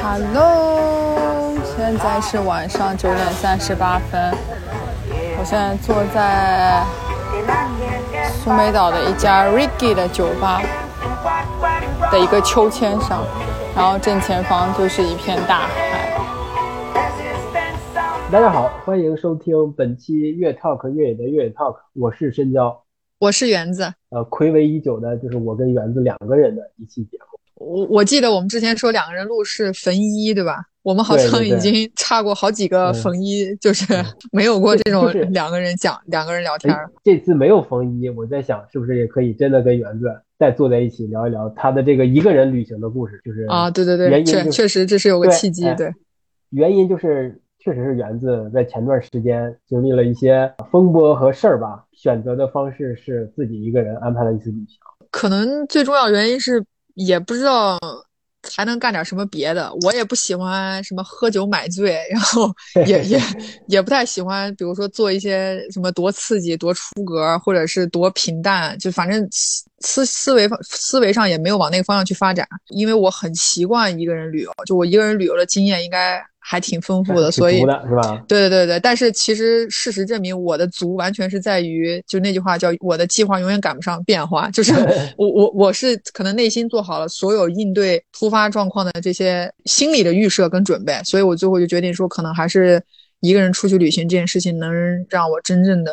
[0.00, 4.32] Hello，现在是晚上九点三十八分，
[5.38, 6.84] 我现在坐在
[8.42, 10.62] 苏梅岛的一家 Ricky 的酒吧
[12.10, 13.24] 的一个秋千上，
[13.76, 15.88] 然后正前方就是一片大海。
[18.30, 22.84] 大家好，欢迎收听本期越 Talk 越野的越野 Talk，我是深交，
[23.18, 23.92] 我是园子。
[24.10, 27.27] 呃，暌违已久的就是我跟园子两个人的一期节目。
[27.58, 30.64] 我我记得我们之前说两个人录是缝衣，对吧？
[30.82, 33.84] 我们好像已经差过好几个冯一，就是
[34.32, 36.74] 没有过这种两个人讲两个人聊天。
[37.02, 40.06] 这次没有缝衣，我在想是不是也可以真的跟园子
[40.38, 45.92] 再坐在一起聊一聊他的这个一个人旅行的故事，就是啊，对对对，确确实这是有个契机，对。
[46.50, 54.78] 原因就是确实是园子在前段时间经历了一些风波和事儿吧，选择的方式是自己一个人安排了一次旅行。
[55.10, 56.64] 可能最重要原因是。
[57.06, 57.78] 也不知道
[58.52, 62.50] 还能干点什么别的，我也不喜欢什么喝酒买醉，然后
[62.86, 63.20] 也也
[63.68, 69.28] 也不太喜欢，比如说做一些什么多刺激、多出格，或者是多平淡，就反正
[69.80, 76.22] 思思维思维上也没有往那个方向去发展，因为我很习惯一个人旅游，就我一个人旅游的经验应该。
[76.40, 78.24] 还挺丰富的，所以是吧？
[78.26, 84.72] 对对对对，但是其实事实证明，我的足完全是在于，就那句话叫“我的计划永远赶不上变化”，就是
[85.18, 92.82] 我我我是可能内心做好了所有应对突发状况的这些心理的预设跟准备，所以我最后就决定说，可能还是
[93.20, 94.72] 一个人出去旅行这件事情能
[95.10, 95.92] 让我真正的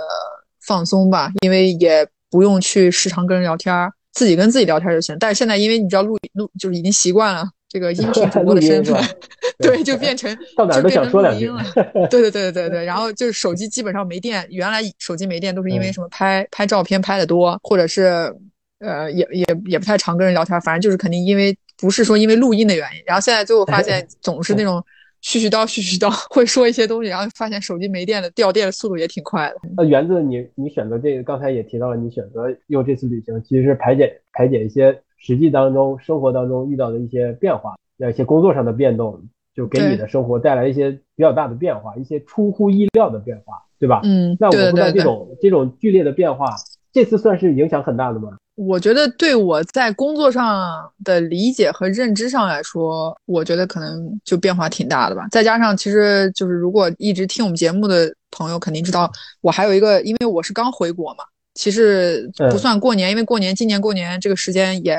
[0.65, 3.73] 放松吧，因为也不用去时常跟人聊天，
[4.11, 5.15] 自己跟自己聊天就行。
[5.17, 7.45] 但是现在因为你知道录录就是已经习惯了。
[7.69, 8.95] 这个音频 主播的身份，
[9.59, 11.61] 对，就变成 到哪都想说两句了。
[12.09, 18.33] 对对对对对对，然后就是手机基本上没电，原来手机没电都是因为什么拍拍照片拍的多，或者是
[18.79, 23.03] 呃也也也不太常跟人聊天，反正就是肯定因为不是说因为录音的原因。
[23.05, 24.81] 然后现在最后发现总是那种
[25.25, 29.55] 絮絮叨絮絮叨 会说一些东西，然后发现手机没电了，掉电的速度也挺快的。
[29.75, 35.01] 那园子，你你选择这个，刚才也提到了，你选择用这次旅行其实是排解排解一些。
[35.17, 39.19] 实际当中，生活当中遇到的一些变化，那一些工作上的变动，
[39.55, 44.01] 就给你的生活带来一些比较大的变化，一些出乎意料的变化，对吧？
[44.03, 46.45] 嗯，那我不知道这种这种剧烈的变化，
[46.93, 48.37] 这次算是影响很大的吗？
[48.55, 55.27] 我觉得对我在工作上的理解和认知上来说，我觉得可能就变化挺大的吧。
[55.29, 59.11] 再加上，其实就是如果一直听我们节目的朋友肯定知道，
[59.41, 61.23] 我还有一个，因为我是刚回国嘛。
[61.53, 64.97] 其实不算过年，因为过年今年过年这个时间也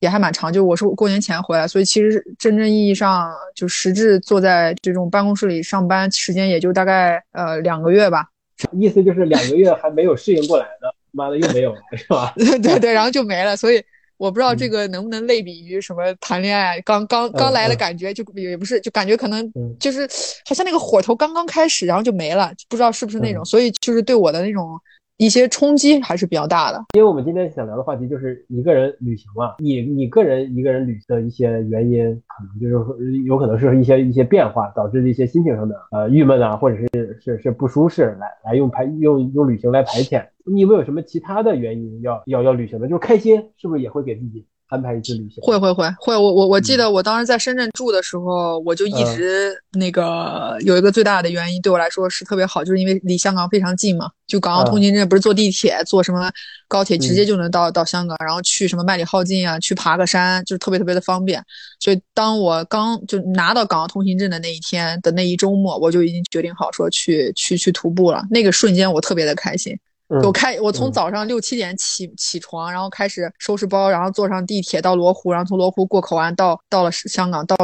[0.00, 8.26] 也还蛮长，就我是过年前回来，所以其实真正意义上就实质坐在这种办公室里上班时间也就大概呃两个月吧。
[8.72, 12.32] 意思就是两个月还没有适应过来呢，妈的又没有了是吧？
[12.38, 13.82] 对对对，然后就没了，所以
[14.16, 20.08] 我不知道这个能不能类比于什么谈恋爱，刚刚刚来的感觉就也不是，就感觉可能就是
[20.46, 24.78] 好像那个火头刚刚开始，然后就没了，不知道是不是那种，所以就是对我的那种。
[25.18, 40.26] 一些冲击还是比较大的，因为我们今天想聊的话题就是一个人旅行嘛，你你个人一个人旅行的一些原因，可能就是有可能是一些一些变化导致的一些心情上的呃郁闷啊，或者是是是不舒适，来来用排用用旅行来排遣。
[40.44, 42.86] 你有没有什么其他的原因要要要旅行的？
[42.86, 44.46] 就是开心，是不是也会给自己？
[44.68, 56.28] 安排一次旅行会会会会，我我我记得我当时在深圳住的时候，我就一直那个有一个最大的原因对我来说是特别好，就是因为离香港非常近嘛，就港澳通行证不是坐地铁坐什么
[56.66, 61.40] 高铁直接就能到到香港，然后去什么麦理浩径啊，去爬个山就特别特别的方便。
[61.78, 68.24] 所以当我刚就拿到港澳通行证的那一天的那一周末，我就已经决定好说去去去徒步了。
[68.30, 69.78] 那个瞬间我特别的开心。
[70.08, 77.56] 我开，我从早上六七点起起床，然后开始收拾包，然后坐上地铁到罗湖，然后从罗湖过口岸到到了香港，到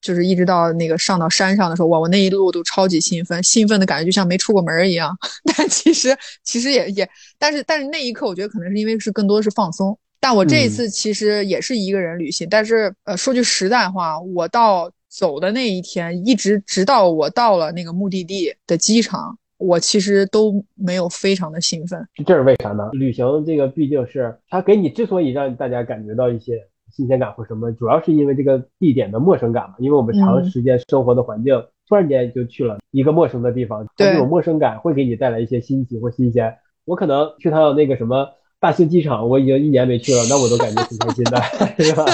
[0.00, 5.14] 就是一直到那个上到山上的时候，哇，我那一路都超级兴奋，兴奋的感觉就像没出过门一样。
[5.44, 9.98] 但其实其实也也，但是但是那一刻我觉得可能是因为是更多的是放松。
[10.20, 19.36] 但我这一次其实也是一个人旅行，但是呃说句实在话，我到走的那一天，一直直到我到了那个目的地的机场。
[19.60, 22.88] 我其实都没有非常的兴奋，这是为啥呢？
[22.92, 26.58] 旅行这个毕竟是它给你之所以让大家感觉到一些
[26.90, 29.74] 新鲜感或什么，主要是因为这个地点的陌生感嘛。
[29.78, 36.56] 因为我们长时间生活的环境，突然间就去了一个陌生的地方，这种陌生感会给你带来一些新奇或新鲜。
[36.86, 38.26] 我可能去趟那个什么
[38.60, 41.42] 大兴机场，我已经一年没去了，那我都感觉挺开心的，
[41.82, 42.04] 是吧？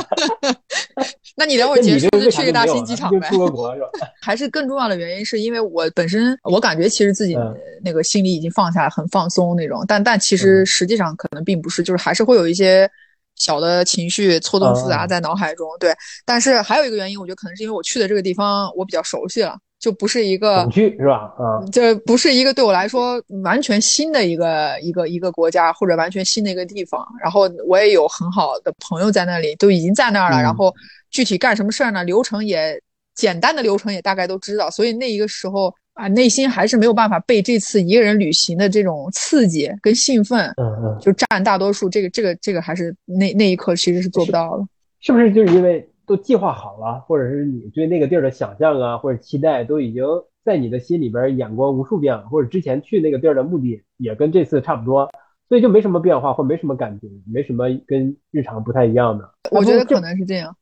[1.36, 3.28] 那你等会儿结束就去个大兴机场呗。
[3.28, 3.88] 出个国是吧？
[4.22, 7.36] 还是更重要的原因是因为我本身我感觉其实自己
[7.84, 9.84] 那个心里已经放下，很放松那种。
[9.86, 12.88] 但但其实实际上可能并不是，就是还是会有一些
[13.34, 15.68] 小的情绪错综复杂在脑海中。
[15.78, 15.92] 对，
[16.24, 19.58] 但是还有一个原因，我觉得可能是因为我去的这个地方我比较熟悉了。
[19.78, 21.32] 就不是一个去是吧？
[21.38, 27.06] 啊，这不是一个对我来说完全新的一个一个一个国家或者完全新的一个地方。
[27.22, 30.40] 然后我也有很好的朋友在那里，都已经在那儿了。
[30.40, 30.74] 然后
[31.10, 32.02] 具体干什么事儿呢？
[32.04, 32.80] 流程也
[33.14, 34.70] 简单的流程也大概都知道。
[34.70, 41.88] 所以那一个时候啊，内心还是没有办法被这次一个人旅行的这种刺激跟兴奋，嗯嗯，就占大多数。
[41.88, 44.64] 这个这个这个还是那那一刻其实是做不到的。
[45.00, 45.86] 是不是就是因为？
[46.06, 50.04] 都计划好了，或者是你对那个地儿的想象啊，或者期待，都已经
[50.44, 55.10] 在你的心里边演过无数遍了，或者之前去那个地儿的目的也跟这次差不多，
[55.48, 59.28] 所以就没什么变化，或没什么感觉，没什么跟日常不太一样的。
[59.50, 60.56] 我觉得可能是这样。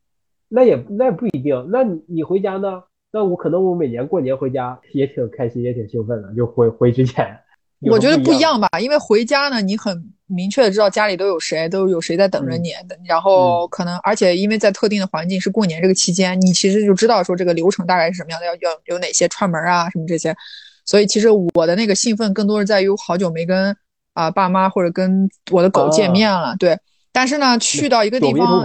[0.49, 1.67] 那也那不一定。
[1.69, 2.83] 那你你回家呢？
[3.11, 7.39] 那我可能我每年过年回家也挺开心，也挺兴奋的，就回回之前。
[7.91, 12.71] 我觉得不一样吧，因为回家呢，你很明确的知道家里都有谁，都有谁在等着你。
[13.07, 20.35] 然后可能，而且因为在特定的环境是过年这个期间，你其实就知道说这个流程大概是什么样的，要要有哪些串门啊什么这些。
[20.85, 23.75] 所以其实我的那个兴奋更多是在于好久没跟
[24.13, 26.55] 啊爸妈或者跟我的狗见面了。
[26.59, 26.77] 对，
[27.11, 28.63] 但是呢，去到一个地方，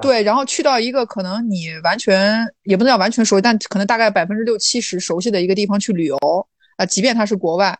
[0.00, 6.18] 对，然后去到一个可能你完全也不能叫完全熟悉，但可能大概百分之六七十熟悉的一个地方去旅游
[6.76, 7.78] 啊，即便它是国外。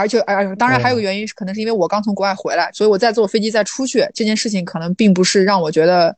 [0.00, 6.16] 而且，而当然还有个原因是，可能是因为我刚从国外回来，所以我再坐飞机再出去这件事情，可能并不是让我觉得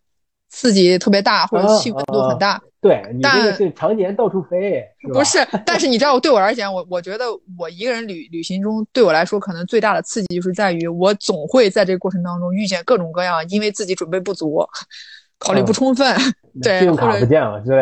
[0.49, 2.61] 刺激特别大或者兴奋度很大。
[2.81, 4.83] 对，你这个是常年到处飞，
[5.13, 5.39] 不是？
[5.65, 7.27] 但是你知道，对我而言，我我觉得
[7.57, 14.67] 我一个人旅旅行中，对我来说，可能最大的刺激就是在于我总会在这个过程当中遇见各种各样因为自己准备不足、
[15.39, 16.17] 考虑不充分，
[16.61, 17.21] 对，或者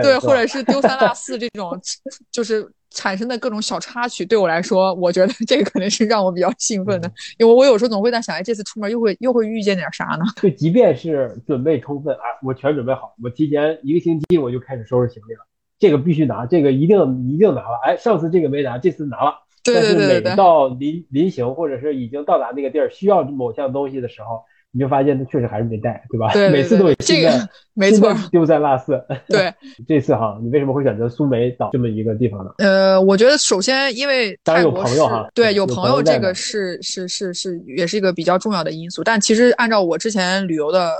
[0.02, 1.80] 对，或者是丢三落四这种，
[2.30, 2.70] 就是。
[2.90, 10.24] 产生的各种小插曲，对我来说，我觉得这个可能是让我比较兴奋的，因为我有时候总会在想，哎，这次出门又会又会遇见点啥呢？
[10.42, 15.40] 就即便是准备充分啊，我全准备好，我提前一个星期我就开始收拾行李了，
[15.78, 16.98] 这个必须拿，这个一定
[17.28, 17.80] 一定拿了。
[17.84, 19.34] 哎，上次这个没拿，这次拿了。
[19.62, 20.20] 对对对对。
[20.22, 24.42] 但是每到临临行或者是已经到达那个地儿需要某项东西的时候。
[24.72, 26.32] 你就发现他确实还是没带，对吧？
[26.32, 29.02] 对，每次都有这个没错，丢三落四。
[29.28, 29.52] 对，
[29.88, 32.50] 这次哈，你为什么会选择苏梅岛这么一个地方呢？
[32.58, 39.02] 呃，我觉得首先因为当然有朋友哈，对，有朋友这个是是是是也是一个比较重要的因素。
[39.02, 40.92] 但其实按照我之前旅游的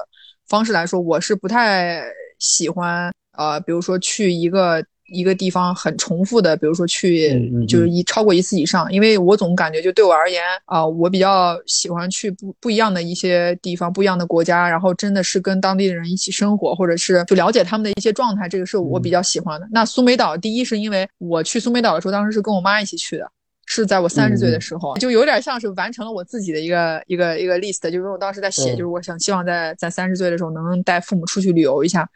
[0.49, 2.03] 方式来说，我是不太
[2.39, 4.85] 喜欢呃，比如说去一个。
[5.11, 19.69] 一个地方很重复的，比如说去就是一超过一次以上，因为我总感觉就对我而言啊，我比较喜欢去不不一样的一些地方，不一样的国家，然后真的是跟当地的人一起生活，或者是就了解他们的一些状态，这个是我比较喜欢的。
[19.71, 23.31] 那苏梅岛，第一是因为我去苏梅岛的时候，当时是跟我妈一起去的，
[23.67, 32.09] 是在我三十岁的时候，就有点像是完成了我自己的一个一个一个 list，就是我当时在写，就是我想希望在在三十岁的时候能带父母出去旅游一下。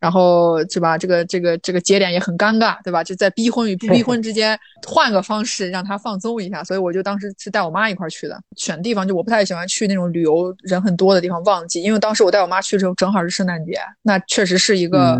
[0.00, 0.96] 然后是吧？
[0.96, 3.04] 这个这个这个节点也很尴尬，对吧？
[3.04, 6.64] 就在逼婚与不逼婚之间，换个方式让他放松一下。
[6.64, 8.40] 所以我就当时是带我妈一块去的。
[8.56, 11.82] 选地方就我不太喜欢去那种旅游人很多的地方，旺季。
[11.82, 15.18] 因为当时我带我妈去的时候正好是圣诞节，那确实是一个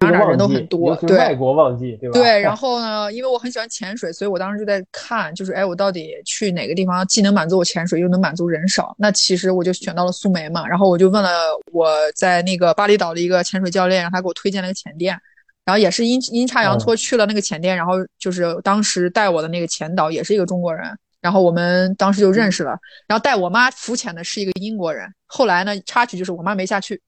[0.00, 2.12] 哪哪人都很多，对外国旺季，对吧？
[2.12, 2.38] 对。
[2.44, 8.94] 然后呢，因为我很喜欢潜水，所以我当时就在看，就是哎，我到底去哪个地方既能满足我潜水，又能满足人少？
[8.98, 10.68] 那其实我就选到了苏梅嘛。
[10.68, 11.30] 然后我就问了
[11.72, 14.17] 我在那个巴厘岛的一个潜水教练，让他。
[14.18, 15.18] 他给我推荐了个潜店，
[15.64, 22.76] 然后也是阴阴差阳错去了那个潜店，然后就是当时带我的那个前导也是一个中国人，然后我们当时就认识了。
[23.06, 25.08] 然后带我妈浮潜的是一个英国人。
[25.26, 27.00] 后来呢，插曲就是我妈没下去，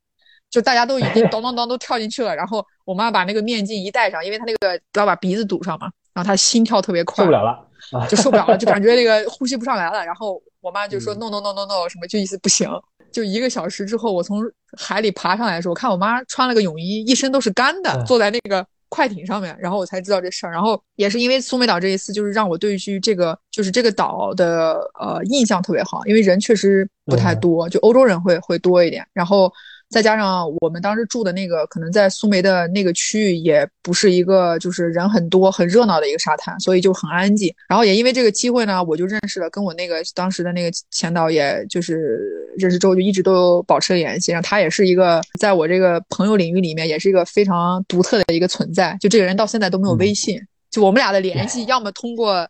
[0.50, 10.04] 就大家都已经咚咚咚都跳进去了，然后我妈把那个面镜一戴上，因为她那个要把鼻子堵上嘛，然后她心跳特别快，受不了了，就受不了了，就感觉那个呼吸不上来了。
[10.04, 12.68] 然后我妈就说 no no no no no 什么，就意思不行。
[13.12, 14.42] 就一个小时之后，我从
[14.76, 20.52] 海里爬上来的时候，我看我妈穿了个泳衣，一身都是干的，坐在那个快艇上面，然后我才知道这事儿。
[20.52, 29.06] 然后也是因为苏梅岛这一次，就是让我对于这个就是这个岛的呃印象特别好，因为人确实不太多，就欧洲人会会多一点。
[29.12, 29.52] 然后。
[29.90, 37.52] 再加上我们当时住的那个，可能在苏梅的那个区域，也不是一个就是人很多、很热闹的一个沙滩，所以就很安静。
[37.68, 42.20] 然后也因为这个机会呢，我就认识了跟我那个当时的那个前导，也就是
[42.56, 44.30] 认识之后就一直都有保持联系。
[44.30, 48.96] 然后他也是一个在我这个朋友领域里面也是一个非常独特的一个存在。
[49.00, 52.48] 就这个人到现在都没有微信，就我们俩的联系，要么通过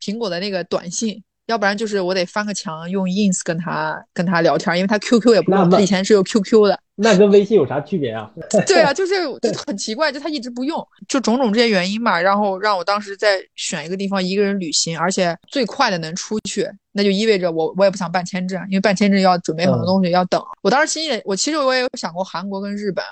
[0.00, 1.20] 苹果的那个短信。
[1.46, 6.78] 要不然就是我得翻个墙用 ins 跟他跟他聊天，因为他 qq 也不用，他以前是有 qq 的。
[6.98, 8.30] 那跟微信有啥区别啊？
[8.66, 16.66] 对啊，就是就很奇怪，就他一直不用，就种种这些原因嘛，然后让我当时在选一个地方一个人旅行，而且最快的能出去。
[16.92, 20.42] 那就意味着我我也不想办签证，因为办签证要准备很多东西，要等。
[20.62, 23.04] 我当时心里，我其实我也有想过韩国跟日本，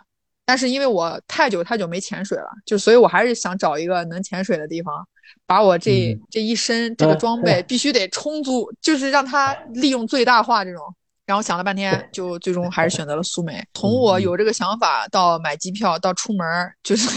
[0.46, 5.06] 但是因为我太久太久没潜水了，就所以我还是想找一个能潜水的地方，
[5.46, 10.82] 把我这这一身这个装备必须得充足，就是让它利用最大化这种。
[11.26, 13.64] 然后想了半天，就最终还是选择了苏梅。
[13.72, 16.46] 从我有这个想法到买机票到出门，
[16.82, 17.08] 就是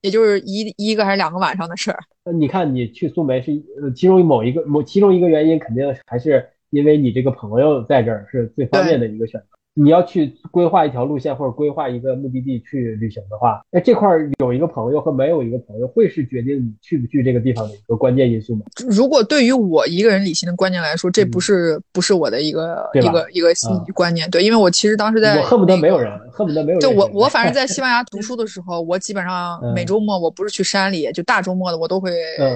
[0.00, 1.98] 也就是一一个还是两个晚上的事儿。
[2.24, 3.52] 那你看，你去苏梅是
[3.82, 9.55] 呃其中某一个某其中一个原因，肯定还是因为你这个朋友在这儿是最方便的一个选择。
[9.78, 18.62] 你要去规划一条路线或者规划一个目的地去旅行的话，那这块有一个朋友和没有一个朋友，会是决定你去不去这个地方的一个关键因素吗？
[18.88, 23.52] 如果对于我一个人旅行的观念来说，这不是不是我的一个一个一个
[23.92, 24.30] 观念。
[24.30, 26.80] 对，因为我其实当时在，我恨不得没有人， 恨不得没有人。
[26.80, 32.12] 就我我反正在西班牙读书的时候，我基本上每周末我不是去山里，就大周末的我都会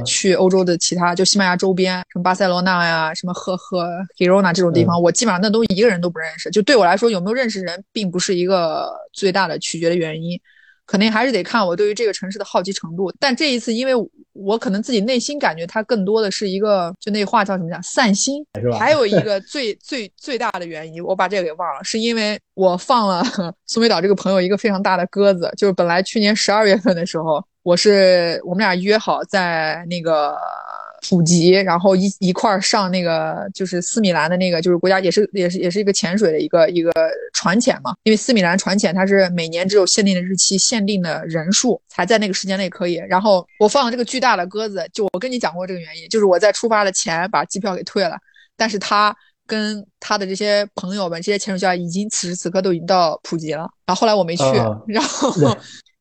[0.06, 3.86] 去欧洲的其他就西班牙周边，什么巴塞罗那呀，什么赫赫
[4.16, 6.50] Girona 这种地方，我基本上那都一个人都不认识。
[6.50, 7.09] 就对我来说。
[7.10, 10.40] 有没有认识人，并不是一个最大的取决的原因，
[10.86, 13.12] 肯定还是得看我对于这个城市的好奇程度。
[13.18, 13.92] 但这一次，因为
[14.32, 18.44] 我可能自己内心感觉它更多的是一个，就那话叫什么讲散心，
[18.78, 23.22] 还有一个最最最大的原因，我把这个给忘了，是因为我放了
[23.66, 30.36] 苏梅岛这个朋友一个非常大的鸽子，就是本来去年十二月份的时候，我是我们俩约好在那个。
[31.08, 36.90] 普及，然后一一块儿上那个就是斯米兰的那个，就是国家也是也是也是一个潜水的一个一个
[37.32, 37.94] 船潜嘛。
[38.04, 42.94] 因为斯米兰船潜它是每年只有限定的日期、限定的人数才在那个时间内可以。
[43.08, 48.16] 然后我放了这个巨大的鸽子，就我跟你讲过这个原因，就是我在出发的前把机票给退了，
[48.56, 49.14] 但是他
[49.46, 53.68] 跟他的这些朋友们、这些潜水教练已经此时此刻都已经到普吉了。
[53.84, 54.44] 然后后来我没去，
[54.86, 55.32] 然后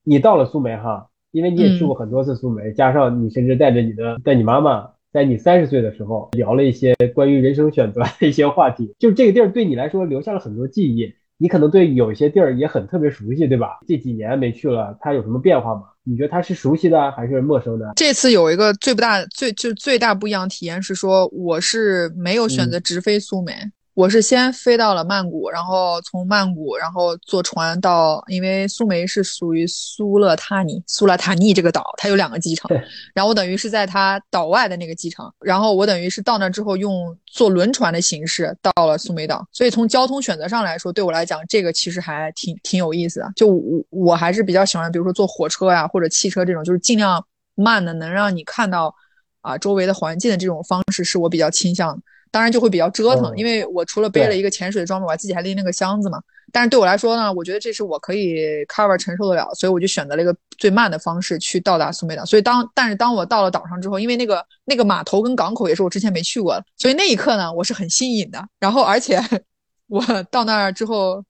[0.04, 1.09] 你到了苏梅哈。
[1.32, 11.14] 因为你也去过很多次苏梅，加上你甚至带着你的带你妈妈，在你三十岁的时候聊了一些关于人生选择的一些话题，就这个地儿对你来说留下了很多记忆。
[11.42, 13.80] 你可能对有一些地儿也很特别熟悉，对吧？
[13.88, 15.84] 这几年没去了，它有什么变化吗？
[16.04, 17.94] 你觉得它是熟悉的还是陌生的？
[17.96, 23.54] 这次有一个最不大、最就最大不一样体验是说，我是没有选择直飞苏梅。
[24.00, 32.72] 我是先飞到了曼谷，然后从曼谷，然后坐船到，因为苏梅是属于苏勒塔尼，苏勒塔尼这个岛，它有两个机场，
[33.14, 47.22] 然后我等于是在它岛外的那个机场，然后我等于是到那之后用坐轮船的形式到了苏梅岛，所以从交通选择上来说，对我来讲这个其实还挺挺有意思的，就我我还是比较喜欢，比如说坐火车呀或者汽车这种，就是尽量
[47.54, 48.96] 慢的，能让你看到
[49.42, 52.02] 啊周围的环境的这种方式，是我比较倾向的。
[52.32, 56.20] 当然就会比较折腾，因为我除了背了一个潜水的装备，我自己还拎了个箱子嘛。
[56.52, 62.26] 但是对我来说呢，我觉得这是我可以 cover 承受得了，所以我就选择了一个最慢的方式去到达苏梅岛。
[62.26, 68.44] 所以当但是当我到了岛上之后，因为那个那个码头跟港口也是我之前没去过的，所以那一刻呢，我是很新颖的。
[68.60, 69.20] 然后而且
[69.88, 71.24] 我到那儿之后，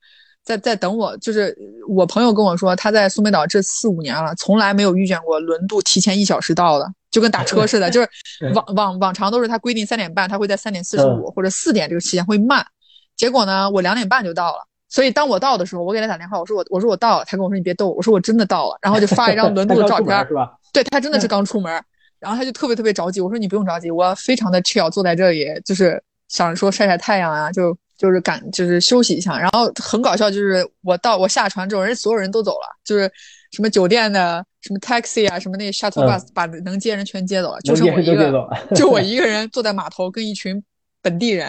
[0.44, 6.90] 在在等我，就是我朋友跟我说，他在苏梅岛这四五年了，从来没有遇见过轮渡提前一小时到的。
[7.12, 8.10] 就跟打车似的， 就是
[8.54, 12.66] 往往往常都是他规定三点半，他会在三点四十五或者四点这个期间会慢。
[13.16, 14.66] 结果呢，我两点半就到了。
[14.88, 20.52] 所以当我到的时候，我给他打电话，我说我我说我到了，他跟我说你别逗，我说我真的到了，然后就发一张轮 渡的照片，是吧？
[20.74, 21.72] 对他真的是刚出门，
[22.20, 29.38] 然后他就特别特别着急，我说你不用着急，我非常的 chill 坐在这里，就是想着说晒晒太阳啊，就就是赶就是休息一下。
[29.38, 33.12] 然后很搞笑，就是我到我下船之后，人所有人都走了，就是
[33.52, 34.44] 什么酒店的。
[34.62, 40.62] 什么 taxi 啊，什么那 shuttle bus 把能接人全接走了，就剩我一个，就我 一个人坐在码头跟一群
[41.02, 41.48] 本地人，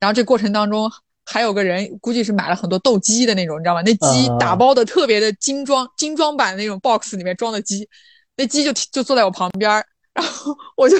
[0.00, 0.90] 然后这过程当中
[1.24, 3.82] 还有个人，估计是买了很多斗鸡的那种，你知道吗？
[3.82, 7.88] 那鸡打包的特别的精装，精装版那种 box 里面装的鸡，
[8.36, 9.70] 那鸡就就坐在我旁边，
[10.12, 10.96] 然后 我就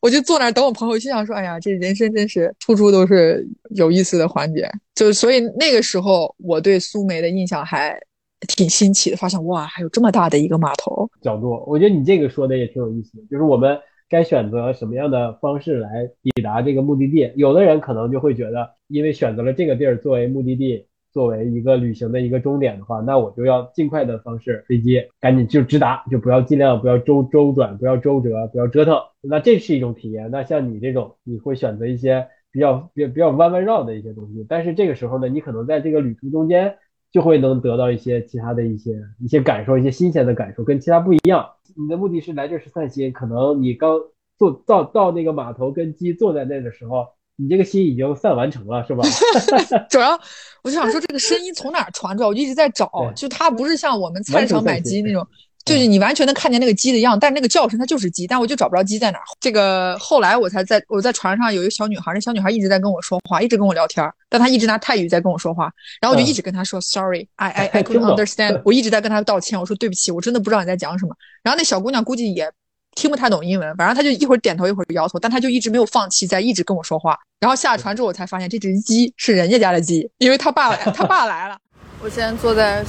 [0.00, 7.98] 我就坐那等我朋友，心想说，哎呀，这人生真是处处都是有意思的环节，就所以那个时候我对苏梅的印象还。
[8.46, 11.62] 挺新奇的，发现哇，还有这么大的一个码头角度。
[11.66, 17.32] 我觉得你这个说的也挺有意思的，就是我们该选择什么样的方式来抵达这个目的地。
[17.36, 28.98] 有的人可能就会觉得，因为选择了这个地儿作为目的地，作为一个旅行的一个终点的话，那我就要尽快的方式飞机赶紧就直达，就不要尽量不要周周转，不要周折，不要折腾。
[29.22, 30.30] 那这是一种体验。
[30.30, 36.76] 那像你这种，你会选择一些比较比比较弯弯绕的一些东西，但是这个时候呢，你可能在这个旅途中间。
[37.14, 41.48] 就会能得到一些其他的一些一些感受，一些新鲜的感受，跟其他不一样。
[41.76, 44.00] 你的目的是来这是散心，可能你刚
[44.36, 47.06] 坐到到那个码头跟鸡坐在那的时候，
[47.36, 49.04] 你这个心已经散完成了，是吧？
[49.88, 50.18] 主要
[50.64, 52.28] 我就想说，这个声音从哪传出来？
[52.28, 55.24] 我就一直在找，就它不是像我们菜场买鸡那种，
[55.64, 59.24] 就是你完全能看见那个鸡的样，但是那个叫声它就是鸡，但我就找不着鸡在哪儿。
[59.40, 71.16] 这个后来我才在我在船上有一个小女孩，那小女孩一直在跟我说话，一直跟我聊天，但她一直拿泰语在跟我说话，然后我就一直跟她说 sorry，I I I couldn't understand，我一直在跟她道歉，我说对不起，我真的不知道你在讲什么。
[71.42, 72.52] 然后那小姑娘估计也
[72.94, 77.18] 听不太懂英文，反正她就一会儿点头一会儿摇头，但她就一直没有放弃，在一直跟我说话。
[77.40, 81.56] 然后下船之后我才发现这只鸡是人家家的鸡，因为他爸他爸来了。
[82.04, 82.84] 我现在坐在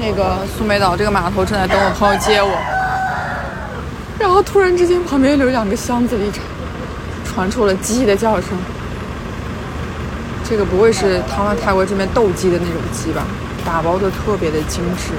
[0.00, 2.50] 那个苏梅岛这个码头，正在等我朋友接我。
[4.18, 6.32] 然后突然之间，旁边有两个箱子里
[7.24, 8.58] 传出了鸡的叫声。
[10.50, 13.22] 这个不会是他们泰国这边斗鸡的那种鸡吧？
[13.64, 15.12] 打包的特别的精致。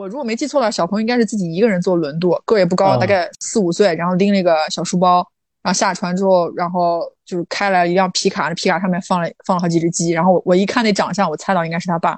[0.00, 5.16] 我如果没记错的话小朋友应该是自己一个人坐轮渡，个也不高，大概四五岁，然后拎了一个小书包，
[5.62, 12.12] 然后下船之后，然后就是开来一辆皮卡，那皮卡上面放了放了好几只鸡，然后我一看那长相，我猜到应该是他爸，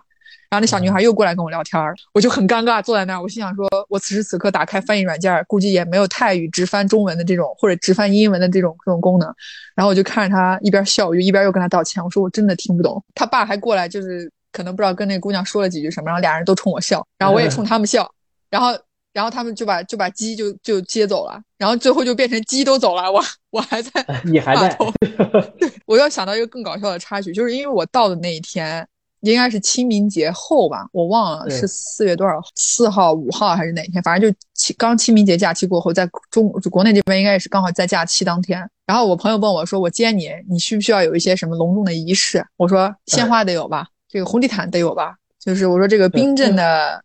[0.49, 1.83] 然后那小女孩又过来跟我聊天，
[2.15, 9.27] 我就很尴尬坐在那儿，我心想说，我此时此刻打开翻译软件，估计也没有泰语直翻中文的这种或者直翻英文的这种这种功能，
[9.75, 14.31] 然后我就看着他一边笑，我就一边又跟他道歉，我说我真的听不懂，他爸还过来就是。
[14.53, 18.09] 可能不知道跟那姑娘说了几句什么，然后俩人都冲我笑，然后我也冲他们笑，
[18.51, 18.69] 然后
[19.13, 23.91] 然后他们就把就把鸡就就接走了，然后最后就变成鸡都走了，我我还在，
[24.25, 24.79] 你还在？
[25.59, 28.87] 对，我要想到一个更搞笑的插曲，就是因为我到的那一天
[29.21, 38.69] 应该是清明节后吧，我忘了是四月多少四号五号还是哪天，反正就清刚清明节假期过后，在中国内这边应该也是刚好在假期当天。
[38.85, 45.15] 然后我朋友问我说：“我接你，你需不需要有一些什么隆重的仪式？”我说：“鲜花得有吧。”这个红地毯得有吧？
[45.43, 47.03] 就是我说这个冰镇的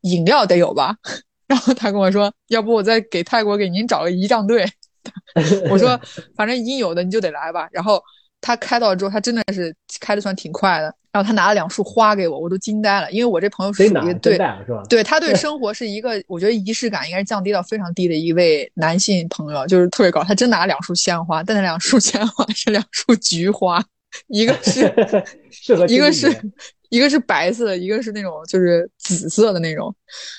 [0.00, 0.96] 饮料得有吧？
[1.46, 4.66] 然后他跟我说，要不我再给泰国给您找个仪仗队。
[5.70, 6.00] 我说
[6.34, 7.68] 反正应有的你就得来吧。
[7.70, 8.02] 然后
[8.40, 10.92] 他开到之后，他真的是开的算挺快的。
[11.12, 14.38] 然后他拿了两束花给我，我都惊呆了，因为我这朋友属于对
[14.88, 20.24] 对，他对生活是一个我觉得仪式感应该是降低到非常低的一位男性朋友，就是特别高。
[20.24, 23.82] 他真拿了两束鲜花，但那两束 鲜花是两束菊花。
[24.28, 24.80] 一个是
[25.88, 26.52] 一个是
[26.88, 29.94] 一个是白色的，一个是那种就是紫色的那种。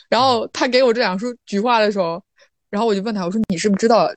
[0.09, 2.21] 然后他给我这两束菊花的时候，
[2.69, 4.09] 然后我就问他，我说你是不是知道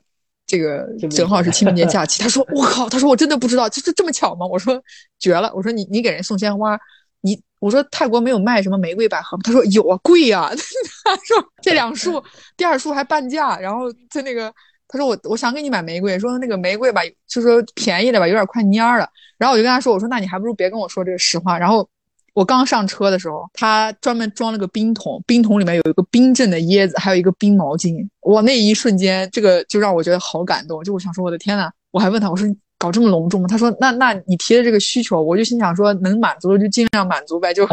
[0.47, 2.21] 这个正好是清明节 假期？
[2.21, 4.45] 他说我靠，他说我真的不知道，就是这么巧吗？
[4.45, 4.81] 我说
[5.19, 6.79] 绝了，我说你你给人送鲜花，
[7.21, 9.41] 你我说泰国没有卖什么玫瑰百合吗？
[9.43, 10.49] 他说有啊，贵呀。
[11.03, 12.23] 他说这两束
[12.55, 14.51] 第二束还半价，然后在那个。
[14.91, 19.07] 他说我我想给你买玫瑰，说那个玫瑰吧，就说便宜的吧，有点快蔫了。
[19.37, 21.57] 然后我就跟他说，我说那你还不如别跟我说这个实话。
[21.57, 21.89] 然后
[22.33, 28.07] 我刚上车的时候，他专门装了个冰桶，冰桶里面有一个冰镇的椰子，还有一个冰毛巾。
[28.19, 30.83] 我那一瞬间，这个就让我觉得好感动。
[30.83, 32.45] 就我想说，我的天呐，我还问他，我说。
[32.81, 33.47] 搞这么隆重吗？
[33.47, 37.53] 他说：“那那你提的这个需求，我就心想说，能满足就尽量满足呗。
[37.53, 37.67] ”就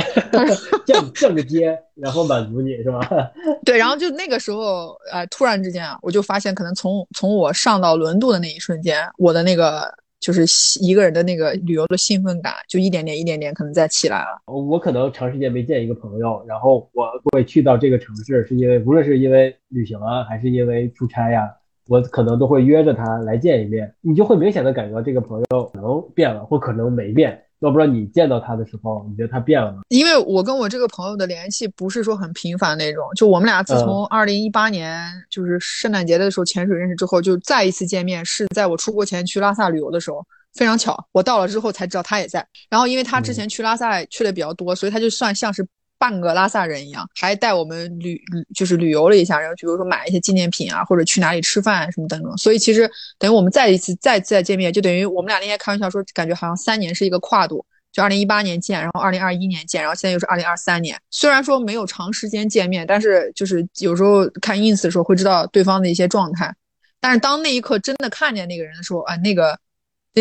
[0.85, 3.01] 降降个阶，然后满足你是吧？
[3.65, 9.91] 对，然后就那个时候，呃，突然之间啊，我就发现，可能从从我上到轮渡的那一瞬间，我的那个
[10.21, 10.45] 就是
[10.83, 14.43] 一个人的那个旅游的兴奋感，就一点点、一点点，可能在起来了。
[14.47, 21.49] 我可能长时间没见一个朋友，然后我会去到这个城市，是因为无论是因为旅行啊，还是因为出差呀。
[21.89, 27.43] 我可能都会约着他来见一面，你就会明显的感觉到这个朋友可能变了，或可能没变。
[27.61, 29.79] 要不知道你见到他的时候，你觉得他变了吗？
[29.89, 40.25] 因为我跟我这个朋友的联系不是说很频繁那种，就我们俩自从二零一八年就是圣诞节的时候潜水认识之后，就再一次见面是在我出国前去拉萨旅游的时候，
[40.55, 42.47] 非常巧，我到了之后才知道他也在。
[42.71, 45.67] 然后因为他之前去拉萨去的比较多，所以他就算像是。
[45.99, 52.37] 半个拉萨人一样，还带我们旅旅就是旅游了一下，然后比如说买一些纪念品啊，或者去哪里吃饭什么等等。
[52.37, 60.97] 所以其实等于我们再一次再再见面，就等于我们俩那天开玩笑说，感觉好像三年是一个跨度，就二零一八年见，然后二零二一年见，然后现在又是二零二三年。
[61.11, 66.55] 虽然说没有长时间见面，但是就是有时候看 ins 的时候会知道对方的一些状态。
[67.01, 69.59] 但是当那一刻真的看见那个人的时候，啊，那个。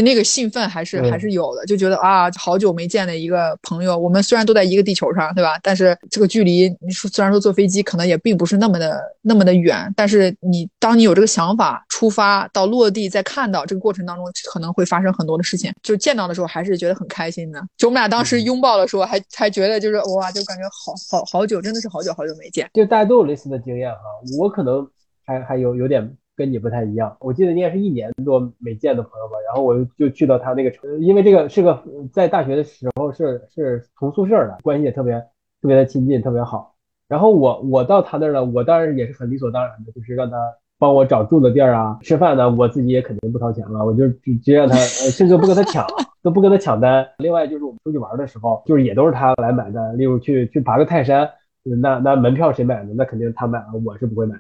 [0.02, 5.60] 那个兴奋还是还是有的，就觉得啊，好久没见的一个朋友，我们虽然都在一个地球上，对吧？
[5.62, 15.74] 但是这个距离，你说虽然说坐飞机可能也并不是那么的那么的远，但是你当你有这个想法，出发到落地再看到这个过程当中，可能会发生很多的事情。
[15.82, 17.62] 就见到的时候还是觉得很开心的。
[17.78, 22.70] 就我们俩当时拥抱的时候，还还觉得就是哇，就感觉好好好久，真的是好久好久没见。
[22.74, 23.98] 就大家都有类似的经验啊，
[24.40, 24.88] 我可能
[25.26, 26.16] 还还有有点。
[26.38, 35.20] 跟你不太一样，我记得你也是一年多没见的朋友吧，然后我就去到他那个城，因为这个是个在大学的时候是是同宿舍的，关系也特别
[35.60, 36.76] 特别的亲近，特别好。
[37.08, 40.38] 然后我我到他那儿了，我当然也是很理所当然的，就是让他
[40.78, 45.88] 帮我找住的地儿啊，吃饭呢，我自己也肯定不掏钱了，我就直接让他，甚至不跟他抢，
[46.22, 47.08] 都不跟他抢单。
[47.18, 49.98] 另外就是我们出去玩的时候，就是也都是他来买单。
[49.98, 51.28] 例如去去爬个泰山，
[51.76, 52.94] 那那门票谁买的？
[52.96, 54.36] 那肯定他买了，我是不会买。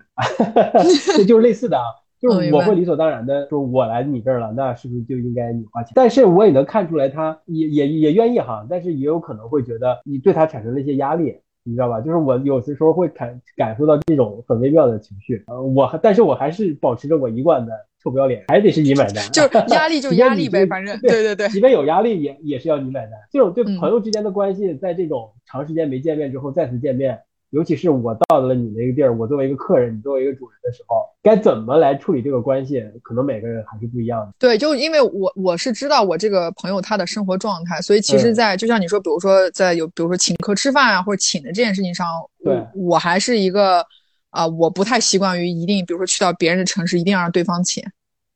[1.18, 1.84] 这就是类似的啊，
[2.20, 5.92] 就是我会理所当然的说，我来你这儿了，那是不是就应该你花钱？
[5.96, 11.38] 但是我也能看出来，他也也也愿意哈，但是也有可能会觉得你对他产生了一些压力。
[11.64, 12.00] 你知道吧？
[12.00, 17.74] 就是我有的时候会感感受到这种很微妙的情绪，呃，我但是我还是保持着我一贯的
[18.08, 23.12] 臭不要脸，还得是你买单，就是压力就 压力呗，反正 对对对，即便有压力也也是要你买单。
[23.32, 27.20] 这种对朋友之间的关系，在这种长时间没见面之后再次见面。
[27.52, 32.84] 尤其是我到了你那个地儿，我作为一个客人，你作为一个主人的时候，该怎么来处理这个关系？
[33.02, 34.34] 可能每个人还是不一样的。
[34.38, 42.06] 对，就因为我我是知道我这个朋友他的生活状态，所以其实，在就像你说，比如说在有，比如说请客吃饭啊，或者请的这件事情上，
[42.44, 43.82] 对，我还是一个
[44.30, 47.82] 啊，我不太习惯于一定，比如说去到别人的城市，一定要让对方请。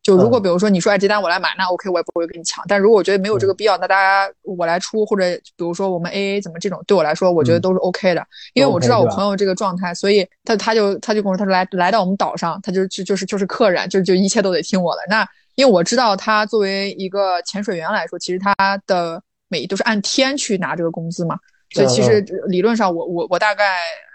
[0.04, 2.64] 就如果比如说你说哎这单我来买，那 OK 我也不会跟你抢。
[2.68, 5.24] 但如果我觉得没有这个必要，那大家我来出，或者
[5.56, 15.02] 比如说我们 AA 怎么这种，对我来说我觉得都是 OK 的，因为我知道我朋友这个状态，所以他他就他就跟我说他说来来到我们岛上，他就就就是就是客人，就就一切都得听我的。
[15.08, 18.56] 那因为我知道他作为一个潜水员来说，其实他
[18.88, 21.38] 的每都是按天去拿这个工资嘛。
[21.74, 23.64] 所以其实理论上，我我我大概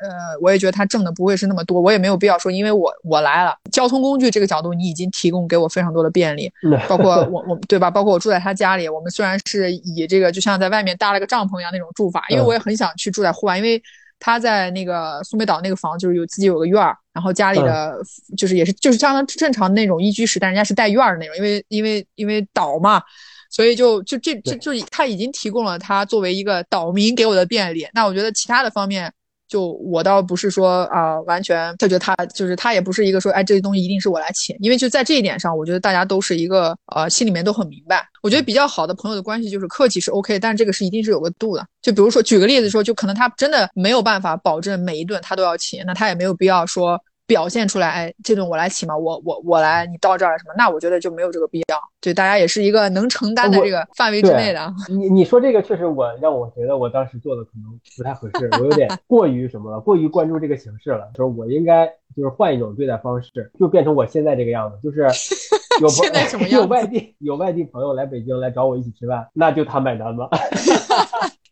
[0.02, 6.52] 呃，我也觉得他挣的不会是那么多，我也没有必要说，因为我我来了，交通工具这个角度你已经提供给我非常多的便利，
[6.86, 7.90] 包括 我我对吧？
[7.90, 13.82] 包括我住在他家里，我们虽然是以这个就像在外面搭了个帐篷一样那种住法，因为我也很想去住在户外，因为
[14.20, 17.96] 他在那个苏梅岛那个房就是有自己有个院儿，然后家里的
[18.36, 23.02] 就是也是就是相当正常的那种一居室，但人家是带院儿的那种，因为因为因为岛嘛。
[23.50, 29.12] 所以就就这这就他已经提供了他作为一个岛民给我的便利，那我觉得其他的方面，
[29.48, 38.06] 就我倒不是说啊完全，他觉得他就是他也不是一个说哎这些东西一定是我来请，因为就在这一点上，我觉得大家都是一个呃心里面都很明白。
[38.22, 41.64] 我觉得比较好的朋友的关系就是客气是 OK，但这个是一定是有个度的。
[41.80, 47.00] 就比如说举个例子说，就可能他真的没有办法保证每一顿他都要请，那他也没有必要说。
[47.26, 50.54] 表现出来，哎，这顿我来请嘛，我我我来，你到这儿什么？
[50.56, 51.80] 那我觉得就没有这个必要。
[52.00, 54.72] 对，大家也是一个能承担的这个范围之内的。
[54.88, 61.10] 你你说这个确实，我让我觉得我当时做的可能不太合适，我有点过于什么了，过于关注这个形式了。
[61.14, 61.86] 就是我应该
[62.16, 65.02] 就是换一种对待方式，就变成我现在这个样子，就是
[65.82, 66.60] 有现在什么 样？
[66.62, 70.28] 有外地有外地朋友来北京来找我一起吃饭，那就他买单吧。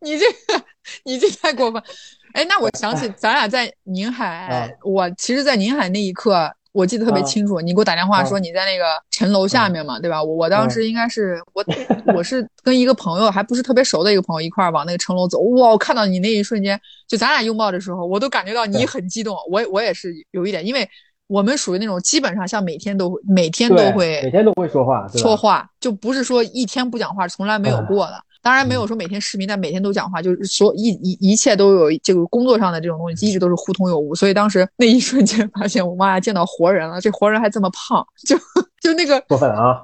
[0.01, 0.65] 你这个
[1.05, 1.83] 你这太过分。
[2.35, 7.61] 哎，那我想起咱俩在宁海，我其实，在宁海那一刻，我记得特别清楚。
[7.61, 10.21] 你给我打电话说你在那个城楼下面嘛，对吧？
[10.21, 11.65] 我我当时应该是我
[12.13, 15.39] 我是跟一个朋友，还不是特别熟的一个朋友一块儿往那个城楼走。
[15.39, 19.37] 哇，我看到你那一瞬间，就咱俩拥抱的时候，我都感觉到你很激动。
[19.49, 20.89] 我我也是有一点，因为
[21.29, 28.21] 我们属于那种基本上像每天都每天都会每天都会说话说话，就不是说一天不讲话从来没有过的。
[28.45, 34.15] 当然没有说每天视频，但每天都讲话，就是所一一一切都有这个工作上的这种东西，一直都是互通有无。
[34.15, 38.37] 所以当时那一瞬间发现，我妈呀，见到活人了，这活人还这么胖，就
[38.83, 39.83] 就那个过分啊，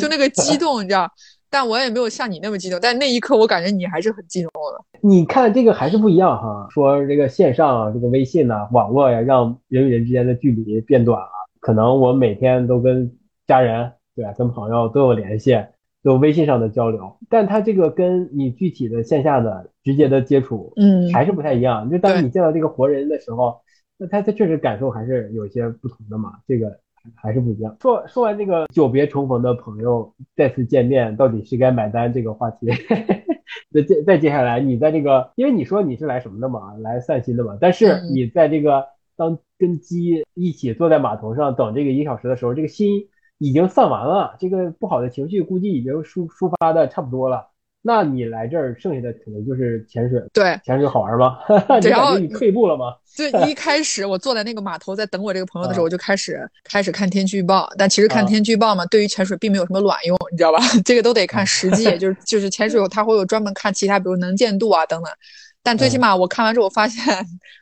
[0.00, 1.06] 就那个激动，你知道？
[1.50, 2.78] 但我也没有像你那么激动。
[2.80, 4.82] 但那一刻，我感觉你还是很激动的。
[5.06, 11.28] 你看这个还是不一样哈，说这个线上这个微信呐，网络呀，让人与人之间的距离变短了。
[11.60, 13.12] 可能我每天都跟
[13.46, 15.62] 家人对吧，跟朋友都有联系。
[16.06, 21.90] 有微信上的交流，但他这个跟你具体的线下的直接的接触，嗯，还是不太一样。
[21.90, 23.56] 就当你见到这个活人的时候，
[23.98, 26.78] 那他他确实感受还是有些不同的嘛，这个
[27.16, 27.76] 还是不一样。
[27.80, 32.68] 说说完这个久别重逢的朋友再次见面，到底是该买单这个话题，
[33.70, 38.84] 那接再接下来，你在这个，因为你说你是来什么的嘛，来散心的嘛，但是你在这个
[39.16, 43.08] 当跟鸡一起坐在码头上等这个一小时的时候，这个心。
[43.38, 47.48] 已经散完了，这个不好的情绪估计已经抒抒发的差不多了。
[47.82, 50.20] 那你来这儿，剩下的可能就是潜水。
[50.32, 51.38] 对，潜水好玩吗？
[51.82, 52.86] 然 后你退步了吗？
[53.16, 57.68] 对，一开始我坐在那个码头在等我这个朋友的时候，我就开始开始看天气预报。
[57.78, 60.58] 但其实看天气预报嘛，对于潜水并没有什么卵用，你知道吧？
[60.84, 65.12] 这个都得看实际，就是就是潜水它会有专门看其他，比如能见度啊等等。
[65.66, 67.02] 但最起码我看完之后，我发现，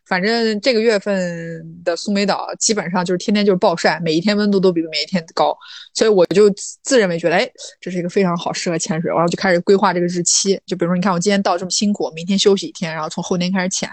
[0.05, 5.57] 反正这个月份的苏梅岛基本上就是天天就是暴晒，每一天温度都比每一天高，
[5.95, 6.51] 所以我就
[6.83, 7.49] 自认为觉得，哎，
[7.81, 10.61] 这是一个非常好适合潜水，然后就开始规划这个日期。
[10.67, 13.89] 就比如说，你看我今天到这么辛苦，明天休息一天，然后从后天开始潜，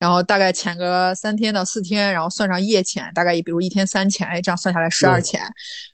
[0.00, 5.40] 然后大概潜个三天到四天，然后算上夜潜，大概比如一天三潜，哎，这样算下来十二潜。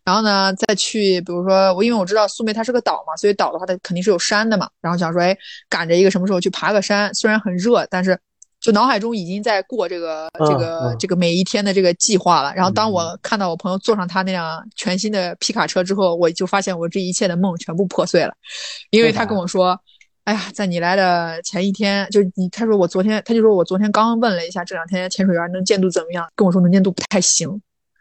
[0.02, 4.66] 然后呢，再去，比如说我，因为我知道苏梅它是个岛嘛，所以岛的话它肯定是有山的嘛。
[4.80, 5.36] 然后想说，哎，
[5.68, 8.18] 赶着一个什么时候去爬个山，虽然很热，但是
[8.60, 12.52] 就脑海中已经在过这个这个这个每一天的这个计划了。
[12.54, 18.34] 然后当我看到我朋友坐上他那辆全新的皮卡车之后，我就发现我这一切的梦全部破碎了，
[18.90, 19.80] 因为他跟我说
[20.24, 27.48] ：“哎呀，在你来的前一天，就你他说我昨天他就说我昨天刚刚问了一下这两天潜水员能见度怎么样，跟我说能见度不太行。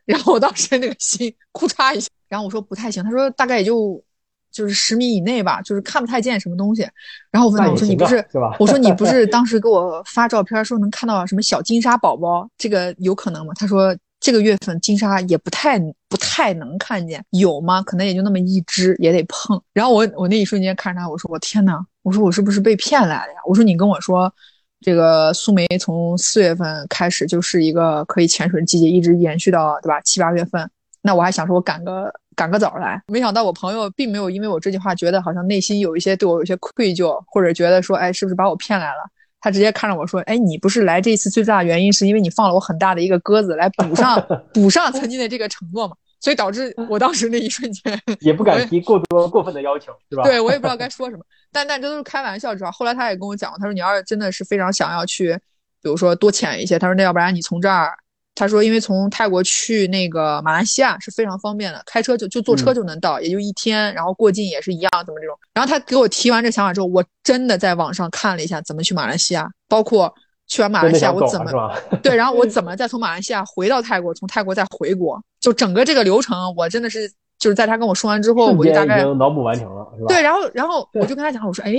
[0.05, 4.03] 然后我当时那个心 哭嚓一下，然后我说不太行，他说大概也就。”
[4.51, 6.87] 就是十米以内吧，就是看不太见什么东西。
[7.31, 8.25] 然后我问他，我说你不是，
[8.59, 13.53] 我说你不是当时给我发照片说能看到什么小金沙宝宝，这个有可能吗？
[13.55, 17.81] 他说这个月份金沙也不太不太能看见，有吗？
[17.83, 19.61] 可能也就那么一只，也得碰。
[19.73, 23.39] 然后我我那一瞬间看着他，我说我天呐，我说我是不是被骗来了呀？
[23.47, 24.33] 我说你跟我说
[24.81, 30.69] 这个苏梅从四月份开始就是一个可以潜水的季节，一直延续到对吧七八月份。
[31.01, 32.11] 那我还想说我赶个。
[32.39, 39.03] 赶个早来，没想到我朋友并没有因为我这句话觉得好像内心有一些对我有些愧疚，或者觉得说，哎，是不是把我骗来了？
[39.41, 44.25] 他直接看着我说，哎，你不是来这次最大的原因是因为你放了我很大的一个鸽子来补上
[44.55, 45.93] 补上曾经的这个承诺嘛？
[46.21, 50.23] 所以导致我当时那一瞬间 也不敢提过多过分的要求，是吧？
[50.23, 52.71] 对我也不知道该说什么，但但这都是开玩笑，知道？
[52.71, 55.33] 后来他也跟我讲，他说你要是真的是非常想要去，
[55.81, 57.91] 比如说多潜一些，他说那要不然你从这儿。
[58.39, 65.37] 他说：“因为从泰国去那个马来西亚是非常方便的，开车就就坐车就能到，也就一天，然后过境也是一样，怎么这种？
[65.53, 70.13] 然后他给我提完这想法之后，我真的在网上看了一下怎么去马来西亚，包括
[70.47, 71.51] 去完马来西亚我怎么
[72.01, 80.07] 对，然后我怎么再从马来西亚回到泰国，从泰国再回国，就整个这个流程，我真的是就是在他跟我说完之后，我就大概脑补完成了，是吧？
[80.07, 81.73] 对，然后然后我就跟他讲，我说：哎，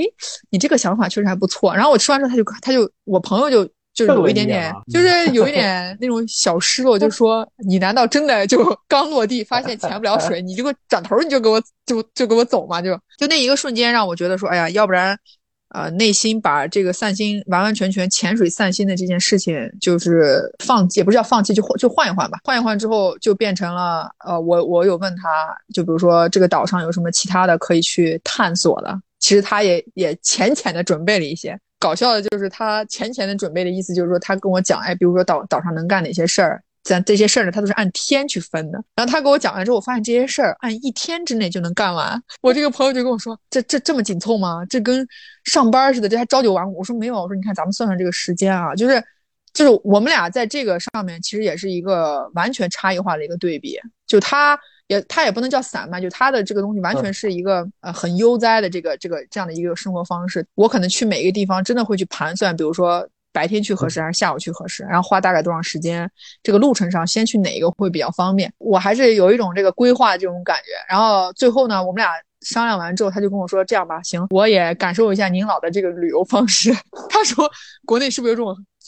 [0.51, 1.75] 你这个想法确实还不错。
[1.75, 12.81] 然后我吃完之后，他就他就我朋友就。”就是有一点点，就是有一 点那种小失落，就说你难道真的就 刚落地发现潜不了水，你这个转头你就给我就就给我走嘛？
[12.81, 15.19] 就就那一个瞬间让我觉得说，哎呀，要不然，
[15.75, 22.39] 呃，内心把这个散心完完全全潜水散心的这件事情就是放弃，也不是叫放弃，就就换一换吧。
[22.45, 31.59] 换一换之后就变成了，呃，我我有问他，就比如说这个岛上有什么其他的可以去探索的，其实他也也浅浅的准备了一些。
[31.81, 38.79] 搞笑的就是他浅浅的准备的意思，就是说他跟我讲，哎，比如说岛岛上能干哪些事儿，咱这些事儿呢，他都是按天去分的。
[38.95, 42.23] 然后他给我讲完之后，我发现这些事儿按一天之内就能干完。
[42.43, 44.63] 我这个朋友就跟我说，这这这么紧凑吗？
[44.69, 45.05] 这跟
[45.45, 46.79] 上班似的，这还朝九晚五？
[46.81, 49.03] 我说没有，我说你看咱们算算这个时间啊，就是
[49.55, 54.59] 就是我们俩在这个上面其实也是一个完全差异化的一个对比，就他。
[54.91, 60.45] 也，它也不能叫散漫，就它的这个东西完全是一个呃很悠哉的这个这个这样的一个生活方式。
[60.57, 66.11] 我可能去每一个地方真的会去盘算，比如说白天去合适还是下午去合适，然后花大概多长时间，
[66.43, 68.53] 这个路程上先去哪一个会比较方便。
[68.59, 70.73] 我还是有一种这个规划这种感觉。
[70.89, 76.75] 然后最后呢，我们俩商量完之后，他就跟我说这样吧，行，我也感受一下您老的这个旅游方式。
[77.09, 77.49] 他说
[77.87, 78.43] 国内是不是有这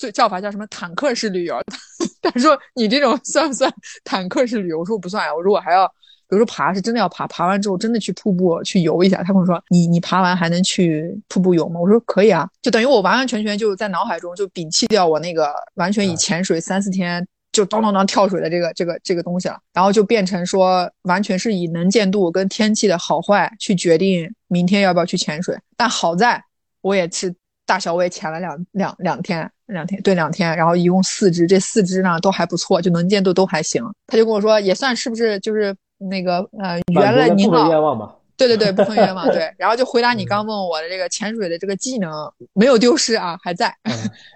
[0.09, 0.13] 种？
[0.13, 1.61] 叫法叫什么坦克式旅游？
[2.23, 3.73] 他说你这种算不算
[4.05, 4.81] 坦克式旅游？
[4.81, 5.35] 我说我不算呀。
[5.35, 5.87] 我说我还要，
[6.29, 9.23] 比如说爬是真的要爬，爬完之后真的去瀑布去游一下。
[9.23, 11.81] 他跟我说你你爬完还能去瀑布游吗？
[11.81, 25.59] 我说可以啊，就等于我完完全全就在脑海中就摒弃掉我那个完全以潜水三四天就当当当跳水的这个这个这个东西了，然后就变成说完全是以能见度跟天气的好坏去决定明天要不要去潜水。
[25.77, 26.43] 但好在
[26.81, 27.35] 我也是
[27.67, 29.51] 大小我也潜了两两两天。
[29.67, 33.83] 两天对两天，然后一共四只，这四只呢都还不错，就能见度都还行。
[34.07, 38.15] 他就跟我说，也算是不是就是那个呃原来您老愿望吧？
[38.37, 39.51] 对对对，不分冤枉 对。
[39.57, 42.11] 然后就回答你刚问我的这个潜水的这个技能
[42.53, 43.73] 没有丢失啊，还在，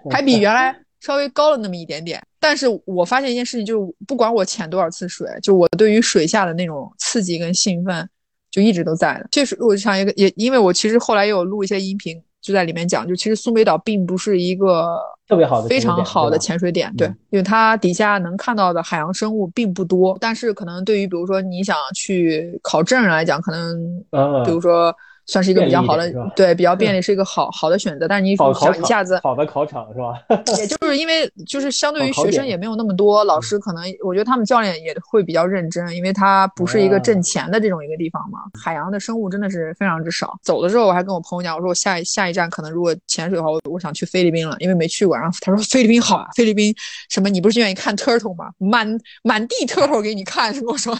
[0.09, 2.21] 还比原来稍微高了那么一点点。
[2.39, 8.07] 但是我发现一件事情，就是不管我潜多少次水，就我对于水下的那种刺激跟兴奋
[8.49, 9.27] 就一直都在的。
[9.31, 12.21] 确实，我就想一个也，因为我其实后来也有录一些音频。
[12.39, 20.17] 就在里面讲，就其实苏梅岛并不是一个特别好的、非常好的潜水点，对，因为它底下能看到的海洋生物并不多。
[20.21, 24.03] 但是可能对于比如说你想去考证来讲，可能，
[24.45, 24.95] 比如说。
[25.27, 28.07] 算是一个比较好的，对，比较便利， 是一个好好的选择。
[28.07, 30.13] 但是你想一下子，好的考场是吧？
[30.57, 38.39] 也就是因为就是相对于学生也没有那么多，老师可能我觉得他们教练也会比较认真，因为他不是一个挣钱的这种一个地方嘛。
[38.59, 40.37] 海洋的生物真的是非常之少。
[40.41, 45.17] 走的时候我还跟我朋友讲，我说我下一下一站可能如果潜水的话，我我想去菲律宾了，因为没去过。
[45.17, 46.73] 然后他说菲律宾好啊，菲律宾
[47.09, 47.27] 什么？
[47.29, 48.45] 你不是愿意看 turtle 吗？
[48.57, 48.87] 满
[49.23, 50.97] 满地 turtle 给你看，是跟我说。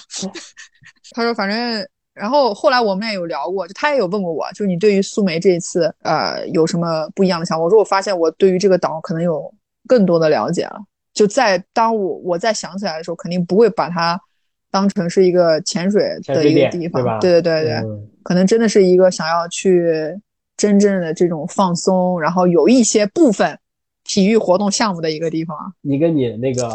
[1.15, 1.87] 他说反正。
[2.17, 7.63] 然后后来我们也有聊过，就他也有问过我，就是你对于苏梅这一次，呃，有什么不一样的想法？
[7.63, 9.53] 我说我发现我对于这个岛可能有
[9.87, 10.79] 更多的了解了。
[11.13, 14.19] 就在当我我再想起来的时候，肯定不会把它
[14.69, 17.83] 当成是一个潜水的一个地方，对对对对，
[18.23, 20.19] 可能真的是一个想要去
[20.55, 23.57] 真正的这种放松，然后有一些部分
[24.03, 25.57] 体育活动项目的一个地方。
[25.81, 26.71] 你跟你那个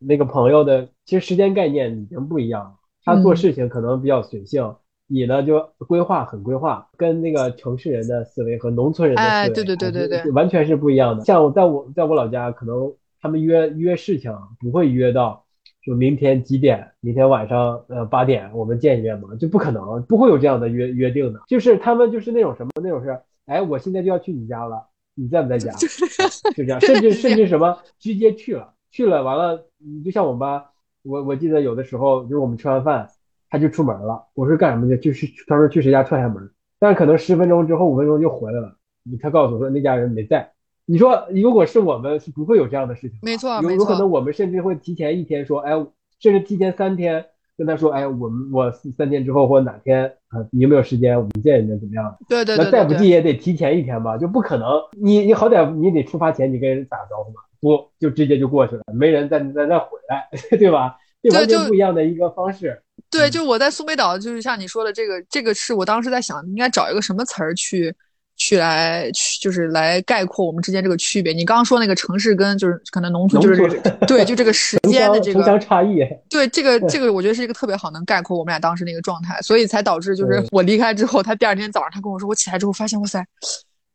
[0.00, 2.72] 那个朋友的其实时间概念已经不一样了，
[3.06, 4.74] 他做事情可能比较随性，
[5.06, 11.24] 你呢就规划很规划，跟那个城市人的思维和农村人的思维，哎，对对对对对，完全是不一样的。
[11.24, 12.92] 像我在我在我老家，可能
[13.22, 15.44] 他们约约事情不会约到。
[15.84, 16.84] 就明天几点？
[16.98, 19.28] 明天晚上呃八点我们见一面嘛？
[19.36, 21.40] 就不可能，不会有这样的约约定的。
[21.46, 25.70] 就是他们就是那种什么那种是，哎，我现在就要去你家了，你在不在家？
[26.56, 30.64] 就这样，甚至甚至什么直接去了，去了完了，你就像我妈，
[31.06, 33.08] 我我记得有的时候就是我们吃完饭，
[33.48, 34.26] 他就出门了。
[34.34, 34.98] 我说干什么去？
[34.98, 38.76] 就是他说去谁家串下门，但是可能十分钟之后五分钟就回来了。
[39.20, 40.50] 他告诉我说那家人没在。
[40.88, 43.18] 你说，如果是我们，是不会有这样的事情。
[43.22, 45.72] 没错，有有可能我们甚至会提前一天说，哎，
[46.20, 47.24] 甚至提前三天
[47.58, 52.16] 跟他说，哎，我们我三天之后或哪天啊，你有没有时间，我们见一面怎么样？
[52.28, 52.64] 对对对。
[52.64, 54.68] 那再不济也得提前一天吧，就不可能。
[54.92, 60.96] 你你好歹你得出发前你跟人打个招呼嘛，不就直接就过去了，没人再再再回来， 对吧？
[61.22, 62.80] 这完全不一样的一个方式。
[63.10, 67.94] 对，就我在苏梅岛，就是像你说的这个，这个是我当时在想，应该找一个什么词儿去。
[68.38, 71.32] 去来去就是来概括我们之间这个区别。
[71.32, 76.00] 你刚刚说那个城市跟就是可能农村就是对，就这个时间的这个差异。
[76.28, 83.26] 对，这个这个我觉得是一个特别好能概括我们俩当时那个状态，所以才导致就是我离开之后，他第二天早上他跟我说，我起来之后发现，哇塞，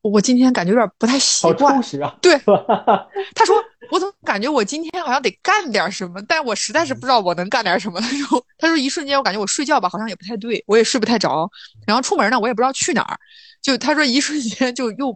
[0.02, 1.74] 我今天感觉有点不太习惯。
[1.74, 2.16] 充实啊。
[2.22, 2.38] 对，
[3.36, 3.56] 他说
[3.92, 8.00] 我怎么感觉我今天好像得干点什么，但我实在是不知道我能干点什么。
[8.00, 11.50] 他说他说一瞬间我感觉我睡觉吧好像也不太对，我也睡不太着，
[11.86, 13.18] 然后出门呢我也不知道去哪儿。
[13.62, 15.16] 就他说，一瞬间就又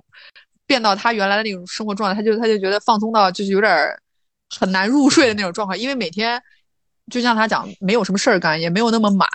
[0.67, 3.76] 变到他原来的那种生活状态，他就他就觉得放松到就是有点
[4.56, 6.39] 很难入睡的那种状况，因为每天
[7.12, 9.28] 就像他讲，没有什么事儿干，也没有那么满，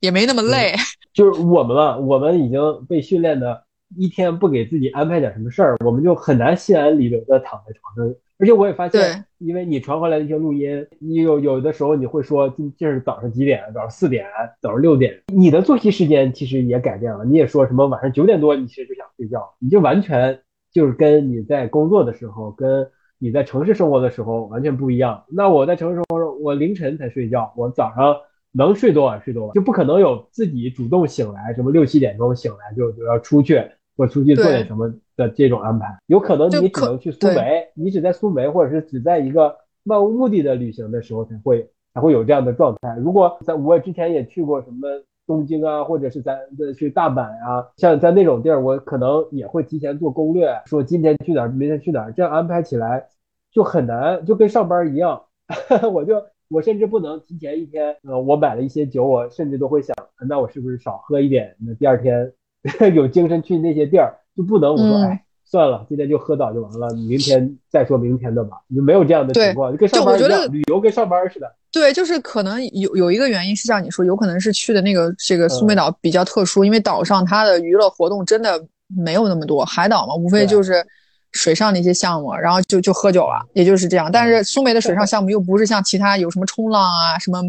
[0.00, 0.74] 也没那么累。
[1.12, 8.14] 就是我们啊，我们已经被训练的，一天不给自己安排点什么事儿，我们就很难心安理得的躺在床上。
[8.38, 13.62] 而且我也发现，因为你传回来的一些录音，你有有的时候你会说，今这是早上几点？
[13.72, 14.26] 早上四点，
[14.60, 15.22] 早上六点。
[15.32, 17.24] 你的作息时间其实也改变了。
[17.24, 20.38] 你也说什么晚上九点多，你其实就想睡觉，你就完全
[20.70, 22.86] 就是跟你在工作的时候，跟
[23.18, 25.24] 你在城市生活的时候完全不一样。
[25.28, 28.16] 那我在城市生活，我凌晨才睡觉，我早上
[28.56, 33.62] 能睡多晚睡多晚，就不可能有自己主动醒来，什么六七点钟醒来就就要出去。
[33.98, 42.94] 或出去做点什么的这种安排，有可能你只能去苏梅，你只在苏梅，或者是只在一个漫无目的的旅行的时候才会才会有这样的状态。
[42.98, 44.86] 如果在我之前也去过什么
[45.26, 46.38] 东京啊，或者是咱
[46.76, 53.02] 去大阪啊，像在那种地儿，我可能也会提前做攻略，说今天去哪儿，明天去哪儿，这样安排起来
[53.50, 55.22] 就很难，就跟上班一样。
[55.90, 59.94] 我就我甚至不能提前一天，呃，我买了一些酒，我甚至都会想，
[60.28, 61.56] 那我是不是少喝一点？
[61.58, 62.32] 那第二天。
[62.96, 71.46] 有精神去那些地儿，就不能我说哎算了，今天就喝倒就完了，明天再说明天的吧，就没有这样的情况，就跟上班一样，旅游跟上班似的。
[71.70, 80.84] 对，就是可能有有一个原因是像你说，有可能是去的那个这个苏梅岛比较特殊，因为岛上它的娱乐活动真的没有那么多，海岛嘛，无非就是
[81.32, 84.10] 水上那些项目，然后就就喝酒了，也就是这样。
[84.10, 87.42] 但是苏梅的水上项目又不是像其他有什么冲浪啊什么。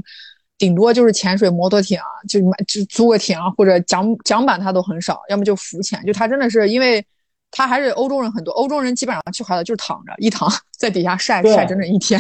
[0.60, 6.04] 顶多就是潜水、摩托艇，就买就租个艇或者桨桨板，它都很少，要么就浮潜。
[6.04, 7.06] 就它真的是，因为
[7.52, 12.20] 它还是欧洲人很多，欧洲人基本上去海岛就是躺着一躺 在底下晒晒整整一天，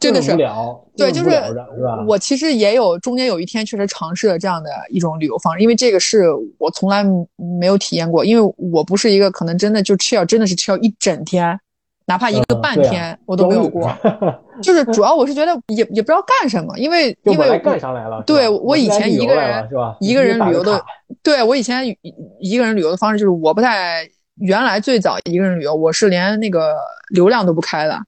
[0.00, 0.84] 真的是无聊。
[0.96, 1.30] 对，就是
[2.06, 6.26] 我其实也有中间有一天确实尝试了这样的一种旅游方式，因为这个是
[6.58, 7.04] 我从来
[7.58, 11.58] 没有体验过，因为我不是一个可能真的就吃药真的是吃药一整天。
[12.06, 13.94] 哪怕一个半天我都没有过，
[14.62, 18.22] 就是主要我是觉得也也不知道干什么，因为 因为干上来了。
[18.26, 19.68] 对我以前一个人
[20.00, 20.82] 一个人旅游的，
[21.22, 21.86] 对我以前
[22.40, 26.74] 一个人旅游的方式就是我不太原来最早一个人旅游我是连那个
[27.10, 28.00] 流量都不开的，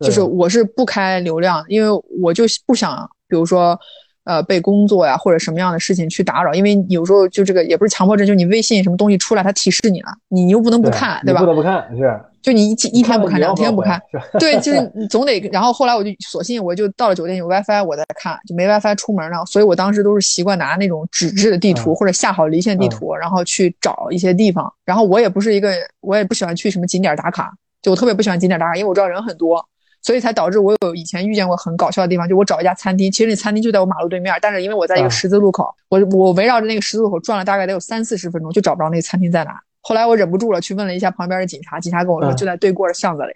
[0.00, 3.78] 就是我是不开流量，因为我就不想比如说
[4.24, 11.40] 呃被工作呀或者什么样的事情去打扰，因为有时候就这个也不是强迫症，就你微信什么东西出来它提示你了，你又不能不看，对吧？
[11.40, 12.20] 不能不看是。
[12.40, 14.00] 就你一一天不看，两天不看，
[14.38, 15.40] 对， 就是你总得。
[15.52, 19.44] 然后后来我就索性我就到了酒店有 WiFi，我再看，就没 WiFi 出门了。
[19.44, 24.72] 所以我当时都是习惯拿那种纸质的地图或者下好离线地图，然后去找一些地方。
[24.84, 29.62] 然后我也不是一个，我也不喜欢去什么景点打卡，就我特别不喜欢景点打卡，因为我知道人很多，
[30.02, 39.60] 所以才导致我有以前遇见过很搞笑的地方，就我找一家餐厅，其实那餐厅就在我马路对面，但是因为我在一个十字路口，我我围绕着那个十字路口转了大概得有三四十分钟，就找不着那个餐厅在哪。
[39.80, 43.32] 后来我忍不住了，去问了一下旁边的警察，警察跟我说就在对过的巷子里。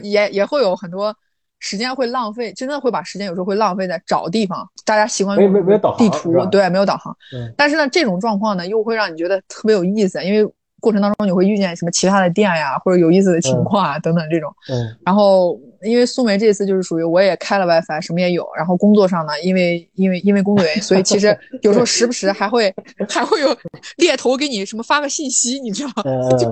[0.02, 1.14] 也也会有很多
[1.58, 4.66] 时间会浪费，真的会把时间有时候会浪费在找地方。
[4.84, 5.52] 大家习惯用
[5.96, 7.16] 地图，对，没有导航。
[7.56, 10.52] 但是呢，这种状况呢，又会让你觉得特别有意思，因为
[10.86, 14.48] 过程当中你会遇见什么其他的店呀，或者有意思的情况啊等等这种。
[14.68, 14.96] 嗯。
[15.04, 18.46] 然后因为苏梅这次就是属于我也开了 WiFi，什么也有。
[18.56, 22.74] 然后工作上呢，因为因为因为工作原因，所以其实 有时候时不时还会
[23.08, 23.56] 还会有
[23.96, 26.02] 猎头给你什么发个信息，你知道吗？
[26.38, 26.50] 就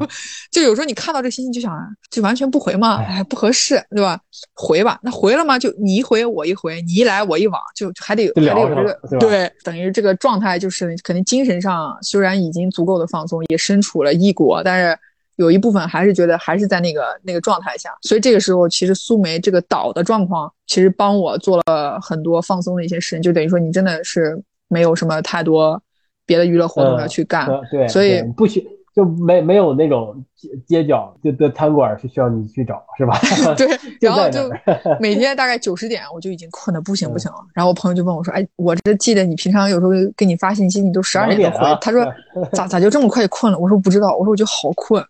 [0.51, 1.79] 就有时候你看到这信息就想，
[2.11, 4.19] 就完全不回嘛，哎，不合适，对吧？
[4.55, 5.59] 回吧，那回了吗？
[5.59, 14.99] 就你一回我一回，你一来我一往，就还得有还得有这个对，等于这个状态就是肯定精神上虽然已经足够的放松，也身处了异国，但是
[15.37, 25.81] 有一部分还是觉得还是在那个那个状态下，所以这个时候其实苏梅这个岛的状况其实帮我做了很多放松的一些事情，就等于说你真的是没有什么太多
[26.27, 28.67] 别的娱乐活动要去干，对，所以不需。
[28.95, 33.19] 就没没有那种街街角就的餐馆是需要你去找是吧？
[33.59, 33.67] 对，
[34.01, 34.49] 然后就
[35.01, 37.39] 每天大概九十点我就已经困得不行不行了。
[37.53, 42.07] 然后我朋友就问我说：“哎，我这记得你平常有时候给你发信息，你都十二点多回。”他说
[42.55, 45.05] ：“咋咋就这么快就困了？”我说：“不知道。”我说：“我就好困，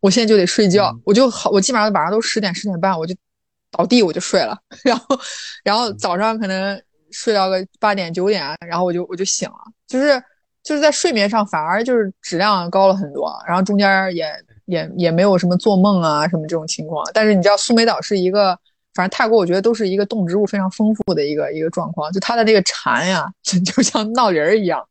[0.00, 0.96] 我现在就得睡觉。
[1.04, 3.14] 我就好，我基本上晚上都十点十点半我就
[3.70, 4.58] 倒地我就睡了。
[4.84, 5.18] 然后，
[5.64, 6.80] 然后早上可能
[7.10, 10.22] 睡到个八点九点，然后我就我就醒了，就是。
[10.66, 14.26] 就是在睡眠上反而就是质量高了很多，然后中间也
[14.64, 17.08] 也也没有什么做梦啊什么这种情况。
[17.14, 18.48] 但是你知道苏梅岛是一个，
[18.92, 23.32] 反正泰国我觉得都是一个动植物非常丰富的一个一个状况，就它的这个蝉呀，
[23.64, 24.84] 就像闹铃一样，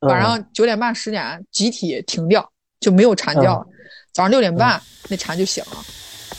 [0.00, 2.46] 晚上九点半十点集体停掉，
[2.78, 3.66] 就没有蝉叫，
[4.12, 5.84] 早上六点半那蝉就醒了。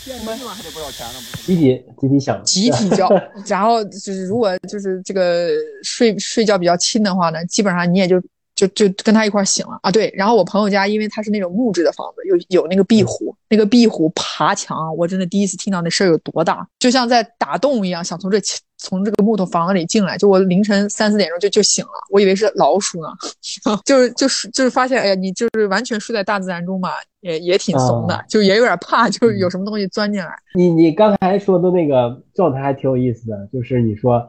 [0.05, 3.09] 还得不少钱呢，集体集体想，集体叫。
[3.47, 5.49] 然后就是如果就是这个
[5.83, 8.21] 睡睡觉比较轻的话呢，基本上你也就。
[8.69, 18.39] 就就跟他一块醒了啊，对，然后我朋友家因为他是那种木质的房子，有有那个壁虎，那个壁虎爬墙，我真的第一次听到那声儿有多大，就像在打洞一样，想从这
[18.77, 23.07] 从这个木头房子里进来，就我凌晨三四点钟就就醒了，我以为是老鼠呢，
[23.85, 26.89] 就是就是就是发现，哎呀，你就是完全睡在大自然中嘛，
[27.21, 30.29] 也也挺怂的，就也有点怕，就是有什么东西钻进来。
[30.55, 34.21] 你你刚才说的那个状态还挺有意思的，就是你说。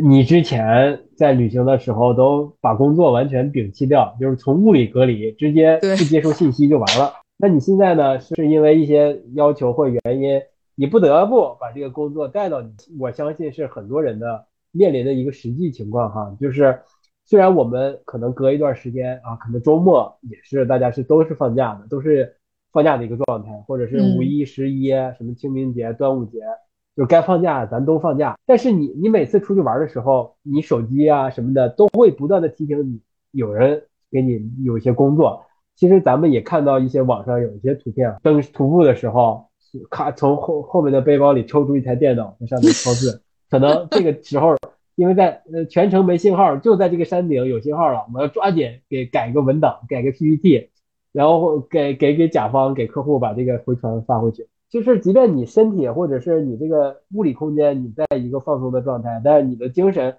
[0.00, 7.12] 你之前在旅行的时候都把工作完全摒弃掉，就是从物理隔离，直接不接受信息就完了。
[7.36, 8.18] 那你现在呢？
[8.20, 10.40] 是因为一些要求或原因，
[10.76, 12.72] 你不得不把这个工作带到你。
[12.98, 16.34] 我相信是很多人的面临的一个实际情况哈。
[16.40, 16.80] 就是
[17.26, 22.34] 虽然我们可能隔一段时间啊，可能周末也是大家是都是放假的，都是
[22.72, 26.38] 放假的一个状态，或者是五一、十一什么清明节、端午节。
[26.96, 28.38] 就该放假，咱都放假。
[28.44, 35.44] 但是你，你每次出去玩的时候，你手机啊什么的都会不断的提醒你，有人给你有一些工作。
[35.74, 39.46] 其实咱们也看到一些网上有一些图片，登徒步的时候，
[39.90, 43.22] 咔从后后面的背包里抽出一台电脑在上面敲字。
[43.50, 44.54] 可能这个时候，
[44.94, 50.68] 因为在呃全程没信号，就在这个山顶有信号了，我要抓紧给改个文档，改个 PPT，
[51.10, 54.46] 然后给给给甲方给客户把这个回传发回去。
[54.72, 60.16] 就是，即便你身体或者是你这个物理空间，你在一个放松的状态，但是你的精神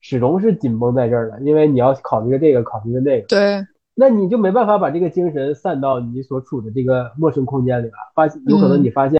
[0.00, 3.26] 始终是紧绷在这儿的，因为你要考虑这个，考虑那个。
[3.26, 7.94] 对，那你就没办法把这个精神散到你所处的这个陌生空间里了。
[8.14, 9.18] 发现有可能你发现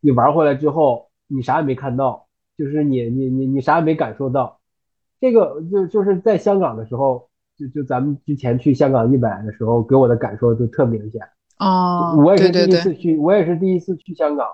[0.00, 2.26] 你玩回来之后，你啥也没看到，
[2.58, 4.58] 就是你你你你啥也没感受到。
[5.20, 11.22] 这个就就是在香港的时候，就就咱们之前去香港一百的时候，给我的感受就特明显。
[11.58, 14.46] 哦，我也是第一次去，我也是第一次去香港，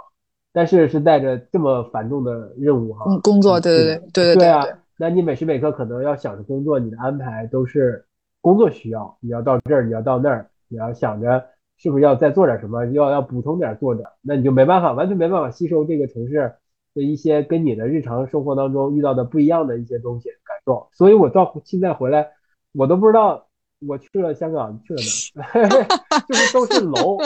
[0.52, 3.04] 但是是带着这么繁重的任务哈。
[3.08, 4.64] 嗯，工作，对对对对对啊。
[4.98, 8.04] 那你每时每刻可能要想着工作，你的安排都是
[8.42, 11.42] 工作需要，你要到这儿，你要到那儿，你要想着
[11.78, 16.52] 是不是要再做点什么，要要补充点做点，那你就没办法，完全没办法吸收这个城市
[16.94, 20.88] 的一些跟你的日常生活当中遇到的不一样的一些东西感受。
[20.92, 22.28] 所以我到现在回来，
[22.74, 23.46] 我都不知道。
[23.86, 25.00] 我去了香港，去了
[25.34, 25.46] 哪？
[26.28, 27.18] 就是都是楼，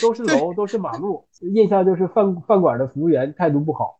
[0.00, 1.24] 都是楼，都是马路。
[1.54, 3.96] 印象就是饭饭馆的服务员态度不好，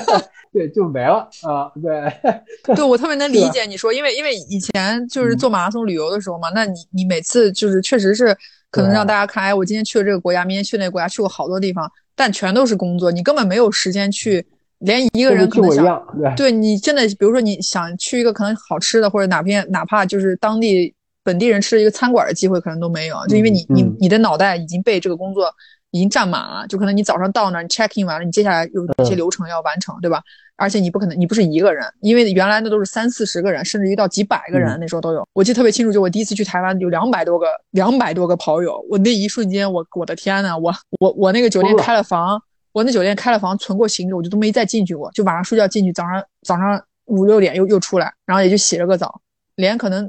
[0.52, 1.72] 对，就没了啊。
[1.82, 8.36] 对，对我特别能理解你说，因为因为以前就是做马拉松旅游的时候嘛，那你你每次就是确实是
[8.70, 14.46] 可能让大家看，哎，我今天去了这个国家，明天去那个国家，去过好多地方，但全都是工作，你根本没有时间去
[14.80, 20.94] 连一个人可能想，对你真的，比如说你想去一个可能好吃的，或者哪边哪怕就是当地。
[21.28, 25.52] 本地人吃一个餐馆的机会可能都没有，就因为你你你的脑袋已经被这个工作
[25.90, 30.22] 已经占满了，就可能你早上到那儿，你 check in 完了，你接下来有一些流程要完成，对吧？
[30.56, 35.22] 而且你不可能，你不是一个人，因为原来那都是三四十个人，甚至于到几百个人，那时候都有。
[35.34, 49.20] 我记得特别清楚，就我第一次去台湾，有两百多个两百多个跑友，我那一瞬间，我我的天呐，我我我那个酒店开了房，我那酒店开了房，存过行李，我就都没再进去过，就晚上睡觉进去，早上早上五六点又又出来，然后也就洗了个澡。
[49.58, 50.08] 连可能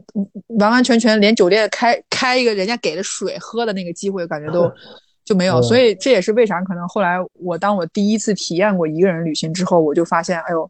[0.59, 4.71] 完完全全连酒店开开一个人家给的水喝的那个机会，感觉都
[5.25, 5.59] 就没有。
[5.59, 10.69] 所以这也是为啥可能后来我当我第一次体验过一个人旅行之后，我就发现，哎呦，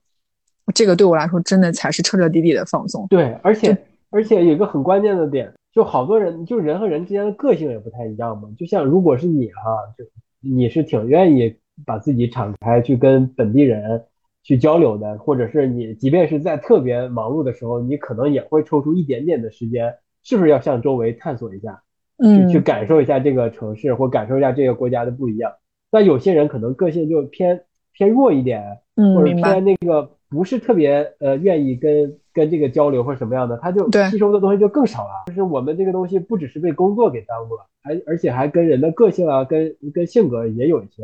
[0.73, 3.05] 这个对我来说真的才是彻彻底底的放松。
[3.09, 3.77] 对，而且
[4.11, 8.47] 而且有一个很关键的点，就好多人就人和人之间的个性也不太一样嘛。
[8.57, 10.05] 就像如果是你哈，就
[10.39, 11.53] 你是挺愿意
[11.85, 14.05] 把自己敞开去跟本地人。
[14.41, 21.83] 去交流的，或者是你，即便是在特别忙碌的时候，你可能也会抽出一点点的时间，是不是要向周围探索一下，
[22.17, 25.51] 嗯，去感受一下这个城市或感受一下这个国家的不一样。
[25.91, 27.63] 那有些人可能个性就偏
[27.93, 35.25] 偏弱一点，嗯，或者偏那个不是特别呃愿意跟跟这个交流或什么样的，他就吸收的东西就更少了。
[35.27, 41.03] 就是我们这个东西不只是被工作给耽误了，还而且还跟人的个性啊，跟跟性格也有一些。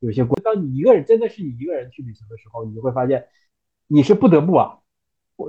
[0.00, 3.24] 有些国，当你一个人真的是你一个人去旅行的时候，你就会发现，
[3.86, 4.78] 你是不得不啊，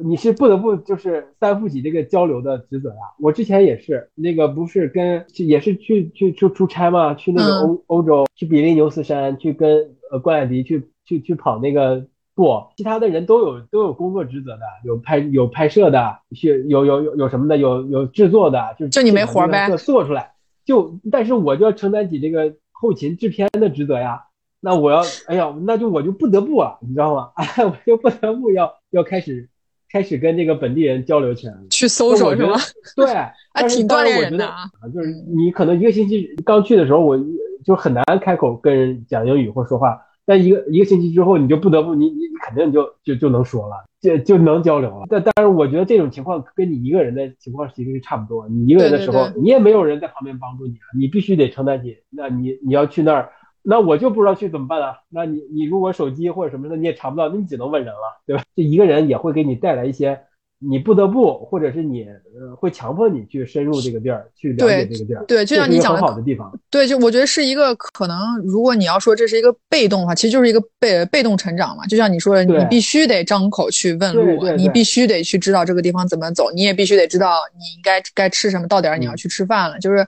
[0.04, 3.16] 你是不得不就是担负起这个交流的职责啊。
[3.20, 20.34] 我之前也是，那个不是跟也是去去去出差嘛，去那个欧欧洲，去比利牛斯山，去跟呃关雅迪去去去跑那个步，其他的人都有都有工作职责的，有拍有拍摄的，去有有有有什么的，有有制作的，就就你没活呗，做出来
[20.66, 24.26] 就，但是我就要承担起这个后勤制片的职责呀。
[24.64, 27.32] 那我要，哎呀，那就我就不得不啊，你知道吗？
[27.36, 29.50] 哎，我就不得不要要开始
[29.92, 32.56] 开始跟这个本地人交流起来了，去搜索是吗？
[32.96, 33.08] 对，
[33.54, 34.70] 还挺锻炼人的啊。
[34.94, 37.20] 就是你可能一个星期刚去的时候，我
[37.66, 45.08] 就很难开口跟人讲英语或说话，但一个一个星期之后，你就不得不，你你你肯定就就就能说了，就就能交流了。
[45.10, 48.48] 但但是我觉得这种情况跟你一个人的情况其实是差不多。
[48.48, 51.98] 你一个人的时候，你也没有人在旁边帮助你啊，你必须得承担起。
[52.12, 53.32] 那你你要去那儿。
[53.64, 55.00] 那我就不知道去怎么办啊？
[55.10, 58.44] 那你你如果手机或者什么的你也查不到，那你只能问人了，对吧？
[58.56, 60.22] 这一个人也会给你带来一些。
[60.64, 65.26] 你不得不，或者是你呃会强迫你去深入这个地儿，去了解这个地儿。
[65.26, 66.52] 对，就像你讲的，好的地方。
[66.70, 71.86] 对，就我觉得是一个可能，如果你要说这是一个被动的话，其实就是一个被被动成长嘛。
[71.88, 79.80] 就像你说的，你必须得张口去问路，你必须得去知道这个地方怎么走，你也必须得知道你应该该吃什么，到点你要去吃饭了。
[79.80, 80.08] 就是，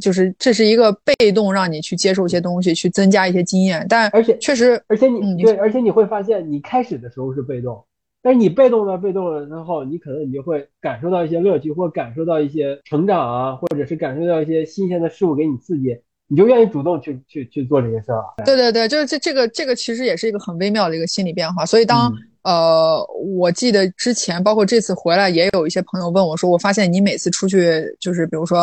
[0.00, 3.84] 就是这是一个被动让你去接受一些东西，去增加一些经验。
[3.88, 7.84] 但而且确实，而且你对，而且你会发现，你开始的时候是被动。
[8.20, 15.96] 但是你被动了，被动了之后，你可能你就会感受到一些乐趣，或感受到一些成长啊，或者是感受到一些新鲜的事物给你刺激，
[16.26, 18.44] 你就愿意主动去去去做这些事儿了。
[18.44, 21.64] 对对对，就是这这个这个其实也是一个很微妙的一个心理变化。
[21.64, 22.12] 所以当
[22.42, 23.06] 呃，
[23.38, 28.58] 我记得之前包括这次回来，也有一些朋友问我说，我发现你每次出去就是比如说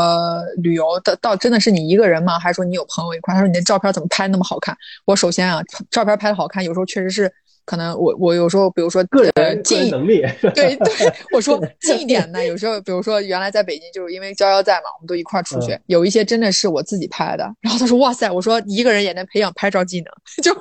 [0.58, 2.38] 旅游，到到真的是你一个人吗？
[2.38, 3.34] 还是说你有朋友一块？
[3.34, 4.76] 他说你的照片怎么拍那么好看？
[5.06, 7.32] 我首先啊，照片拍的好看，有时候确实是。
[7.66, 10.22] 可能我我有时候，比如说个人近能力，
[10.54, 17.44] 对 对，我说近一点的，有时候比如说原来在北京，就是因为娇娇在嘛，我们都一块儿出去，有一些真的是我自己拍的。
[17.62, 20.14] 然后他说哇塞，我说一个人也能培养拍照技能，
[20.44, 20.56] 就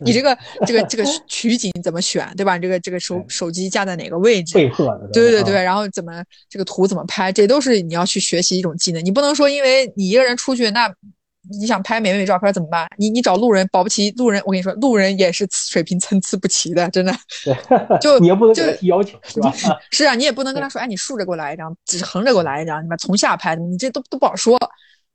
[0.00, 0.36] 你这个
[0.66, 2.58] 这个这个取景怎么选，对吧？
[2.58, 4.54] 这个这个手手机架在哪个位置？
[4.98, 9.04] 的对对对，然后怎么这个图怎么拍，这都是你要去学习一种技能。
[9.04, 10.92] 你不能说因为你一个人出去那。
[11.50, 12.86] 你想拍美美照片怎么办？
[12.96, 17.12] 你你找路人，保不齐路人，我跟你说，路人也是水平参差不齐的，真的。
[18.00, 19.52] 就 你也不能提要求，是吧？
[19.90, 24.58] 是啊，你也不能跟他说，哎，你竖着给我来一张，只横着给我来一张，你把从下拍，你这都都不好说，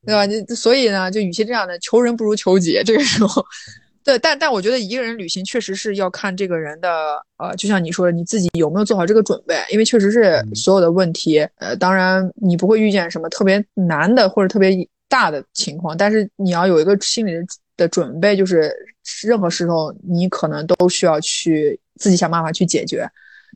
[0.06, 0.26] 对吧？
[0.26, 2.82] 你所以呢，就与其这样的，求人不如求己。
[2.86, 3.44] 这个时候，
[4.04, 6.90] 对，但但我觉得一个人旅行确实是要看这个人的，
[7.38, 9.56] 呃，就像你说的，你自己有没有做好这个准备？
[9.70, 14.88] 因为确实是所有的问题，呃，当然你不会遇见什么特别难的或者特别。
[15.12, 17.34] 大的情况，但是你要有一个心理
[17.76, 18.72] 的准备，就是
[19.22, 23.06] 任何时候你可能都需要去自己想办法去解决。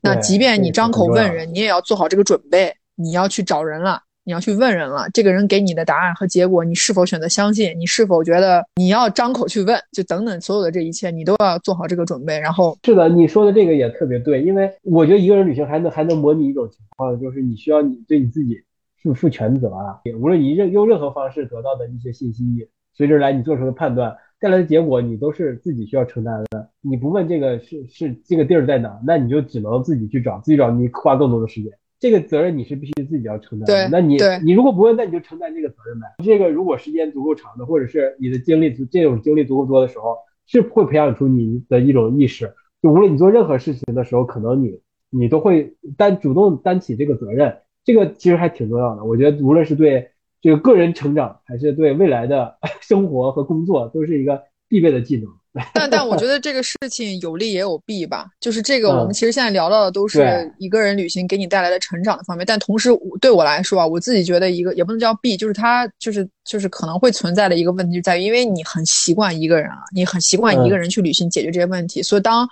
[0.04, 2.76] 那即便你张口问人，你也要做好这个准备。
[2.98, 7.78] 你要去找人了，你要去问人了，这个人给你的答案和结果，你是否选择相信？
[7.80, 9.78] 你是否觉得你要张口去问？
[9.92, 12.40] 就等等所有的这一切，你都要做好这个准备。
[12.40, 18.62] 然后是的，你说的这个也特别对，因为我觉得一个人旅行还能还能模拟一种情况，就是你需要你对你自己。
[19.06, 20.02] 负负全责啊！
[20.20, 26.72] 无论你任用任何方式得到的一些信息，随之来你做出的判断带来的结果，你都是自己需要承担的。
[26.82, 31.72] 你不问这个是是这个地儿在哪，那你就只能自己去找，自己找你花更多的时间。
[32.00, 33.90] 这个责任你是必须自己要承担的。
[33.90, 36.08] 那你你如果不问，那你就承担这个责任呗。
[36.24, 42.52] 这个如果时间足够长的，或者是你的精力足这种精力足够多的时候，是会培养出你的一种意识。
[42.82, 47.58] 就无论你做任何事情的时候，可能你你都会担主动担起这个责任。
[47.86, 50.10] 这个其实还挺重要的，我觉得无论是对
[50.42, 55.30] 这个个人成长，还是对未来的 生活和工作，都是一个必备的技能。
[55.74, 70.80] 但但我觉得这个事情有利也有弊吧，就是这个我们嗯其实现在聊到的都是一个人旅行给你带来的成长的方面，但同时我对我来说啊，我自己觉得一个也不能叫弊，就是它就是就是可能会存在的一个问题就在于，因为你很习惯一个人啊，你很习惯一个嗯。
[70.80, 72.46] 人去旅行解决这些问题，所以当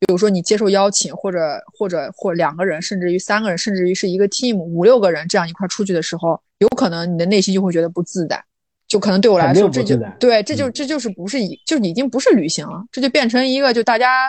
[0.00, 8.42] 比如说你接受邀请，或者或者或两个人，甚至于三个人，甚至于是一个 team 五六个人这样一块出去的时候，有可能你的内心就会觉得不自在。
[8.88, 14.28] 就可能对我来说，这就对，这就嗯这就是不是一，就已经不是旅行了，这就变成一个就大家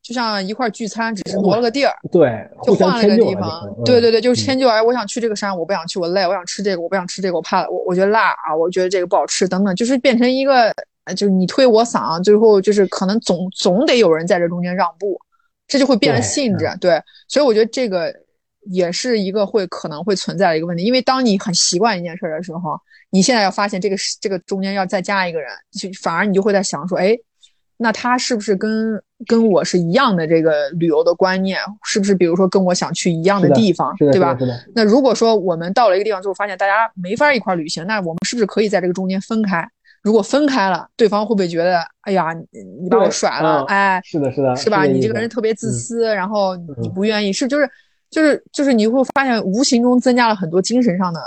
[0.00, 4.68] 就像一块聚餐，只是挪了个地儿，对，就换了个地方对对对，就是嗯迁就。
[4.68, 10.84] 哎，我想去这个山，我不想去，我累，我想吃这个，我不想吃这个，我怕我我觉得辣啊，我觉得这个不好吃，等等，就是变成一个，呃
[11.14, 15.20] 就是你推我搡，最后就是可能总总得有人在这中间让步，
[15.68, 16.68] 这就会变成性质。
[16.80, 18.12] 对，所以我觉得这个
[18.70, 22.78] 也是一个会可能会存在的一个问题，因为当你很习惯一件事儿的时候，
[23.10, 27.16] 你现在要发现这个这个中间要再加一个人，就反而你就会在想说，哎，
[27.76, 31.60] 那他是不是跟跟我是一样的这个旅游的观念？
[31.84, 34.36] 是不是比如说跟我想去一样的地方，对吧？
[34.74, 39.66] 那如果说我们到了一个地方之后，发现大家没法一块儿旅行，那我们是不是可以在这个中间分开？
[40.06, 44.84] 如果分开了，对方会不会觉得，哎呀，你你把我甩了，嗯哎，是的，是的，是吧？
[44.84, 47.68] 你这个人特别自嗯私，然后你嗯不愿意，是就是
[48.08, 51.20] 就是就是你会发现无形中增加了很多精神上的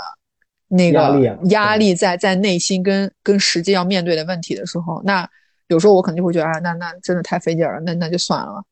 [0.68, 1.20] 那个
[1.50, 5.28] 压力在在内心跟跟实际要面对的问题的时候，那
[5.68, 8.64] 有时候我可能就会觉得，啊，那那真的太费劲儿了，那那就算了。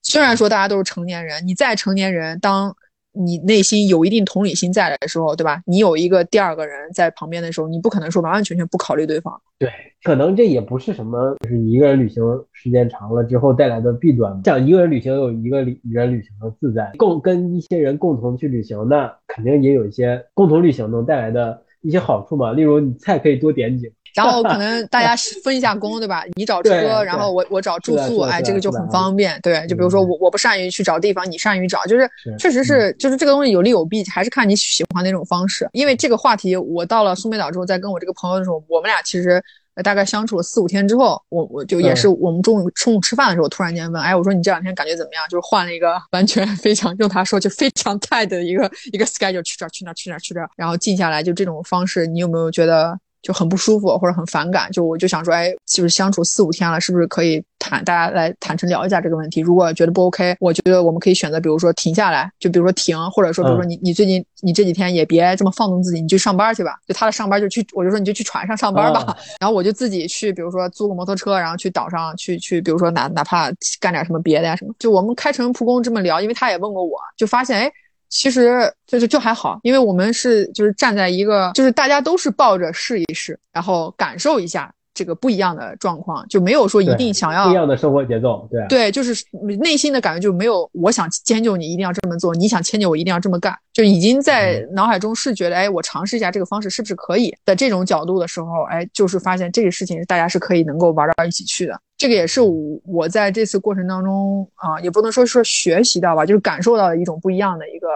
[0.00, 2.74] 虽然说大家都是成年人，你再成年人，当
[3.14, 5.62] 你内心有一定同理心在的时候，对吧？
[5.66, 9.40] 你有一个第二个人在旁边的时候，你不可能说完完全全不考虑对方。
[9.58, 9.70] 对，
[10.02, 14.40] 可能这也不是什么，就是你一个人旅行时间长了之后带来的弊端。
[14.44, 22.50] 像一个人旅行有一个人旅行的自在，共跟一些人共同去旅行，那肯定也有一些共同旅行能带来的一些好处嘛。
[22.52, 25.14] 例如，你菜可以多点几个，然后可 能大家
[25.44, 26.24] 分一下工，对吧？
[26.34, 26.70] 你找车，
[27.04, 29.38] 然后我我找住宿，哎，这个就很方便。
[29.42, 35.68] 对，就比如说嗯我我不善于去找地方，你善于找，就是是确实是就是这个东西有利有弊，还是看你喜欢哪种方式。
[35.72, 39.42] 因为这个话题，我到了苏梅岛之后，在跟我这个朋友的时候，我们俩其实。
[39.74, 45.24] 呃大概相处了四五天之后，我我就也是我们中午中午吃饭的时候，突然间问，哎，我说你这两天感觉怎么样？
[45.28, 54.70] 就是换了一个完全非常用他说就非常 tight 的一个一个 schedule，去这儿去那儿去那儿去这儿，然后静下来，就这种方式，你有没有觉得就很不舒服或者很反感？
[54.70, 59.40] 就我就想说，哎，就是相处四五天了，是不是可以坦大家来坦诚聊一下这个问题？
[59.40, 66.76] 如果觉得不 OK，我觉得我们可以选择，比如说停下来，就比如说停，或者说比如说你你最近你这几天也别这么放纵自己，你去上班去吧。
[66.86, 69.00] 就他的上班就去，我就说你就去船上上班吧。
[69.00, 73.50] 啊 然后我就自己去，比如说租个摩托车，然后去岛上去去，比如说哪哪怕
[73.80, 74.74] 干点什么别的呀什么。
[74.78, 77.72] 就我们开诚布公这么聊，因为他也问过我，就发现哎。
[78.14, 89.26] 其实就是就还好，因为我们是就是站在一个，就是大家都是抱着试一试，然后感受一下这个不一样的状况，就没有说一定想要不一样的生活节奏，对啊，对，就是
[89.58, 101.76] 内心的感觉就没有我想迁就你一定要这么做，你想迁就我一定要这么干，就已经在嗯脑海中是觉得，哎，我尝试一下这个方式是不是可以的这种角度的时候，哎，就是发现这个事情大家是可以能够玩到一起去的。
[102.04, 107.88] 这个也是我我在这次过程当中啊，也不能说是学习到吧，就是感受到的一种不一样的一个。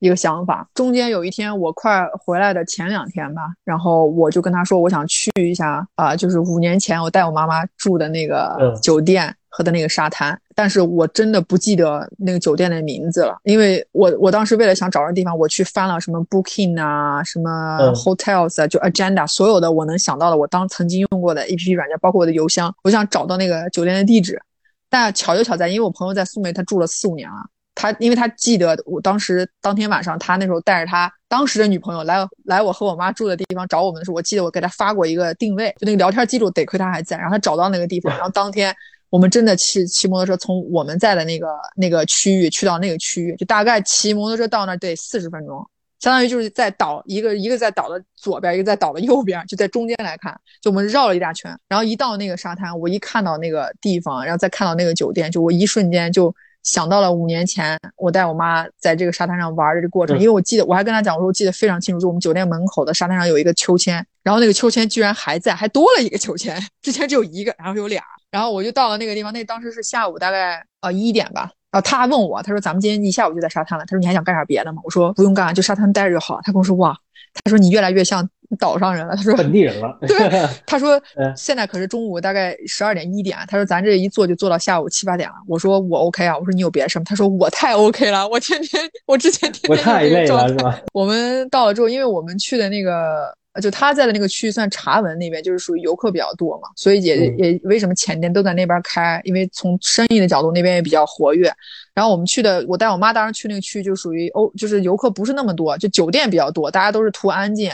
[0.00, 24.42] 一个想法，中间有一天我快回来的前两天吧，然后我就跟他说，我想去一下啊、就是五年前我带我妈妈住的那个嗯酒店和的那个沙滩，但是我真的不记得那个酒店的名字了，因为我我当时为了想找个地方，我去翻了什么 Booking 啊，什么嗯 Hotels 啊，就 Agenda 所有的我能想到的，我当曾经用过的 APP 软件，包括我的邮箱，我想找到那个酒店的地址，
[24.90, 27.36] 但巧就巧在，因为我朋友在苏梅，他住了四五年了。
[27.76, 38.72] 他因为他记得我当时当天晚上，他那时候带着他当时的女朋友来来我和我妈住的地方找我们的时候，我记得我给他发过一个定位，就那个聊天记录，得亏他还在，然后他找到那个地方，然后当天
[39.14, 41.46] 我们真的骑骑摩托车从我们在的那个
[41.76, 45.64] 那个区域去到那个区域，就大概骑摩托车到那儿得四十分钟，
[46.00, 56.34] 相当于就是在岛一个一个在岛的左边，一个在岛的右边，就在中间来看，就我们绕了一大圈，然后一到那个沙滩，我一看到那个地方，然后再看到那个酒店，就我一瞬间就。
[56.64, 68.02] 想到了五年前我带我妈在这个沙滩上玩的这个过程，嗯因为我记得我还跟她讲，我说我记得非常清楚，就我们酒店门口的沙滩上有一个秋千，然后那个秋千居然还在，还多了一个秋千，之前只有一个，然后有俩，
[68.34, 74.82] 然后我就到了那个地方，那当时是下午大概呃一点吧，然后他还问我，他说咱们今天一下午就在沙滩了，他说你还想干点别的吗？
[74.84, 76.40] 我说不用干，就沙滩待着就好。
[76.42, 76.98] 他跟我说哇，
[77.44, 78.28] 他说你越来越像
[78.58, 80.18] 岛上人了，他说本地人了，对，
[80.66, 85.36] 他说嗯现在可是中午大概十二点一点，他说咱这一坐就坐到下午七八点了。
[85.46, 87.04] 我说我 OK 啊，我说你有别的事吗？
[87.06, 90.80] 他说我太 OK 了，我天天我之前天天我太累了，是吧？
[90.92, 101.52] 我们到了之后，因为我们去的那个就他在的那个区域算茶文那边，就是属于游客比较多嘛，所以也也为什么前店都在那边开，因为从生意的角度那边也比较活跃。
[101.94, 107.70] 然后我们去的，我带我妈当时去那个区，就属于欧，就是游客不是那么多，就酒店比较多，大家都是图安静，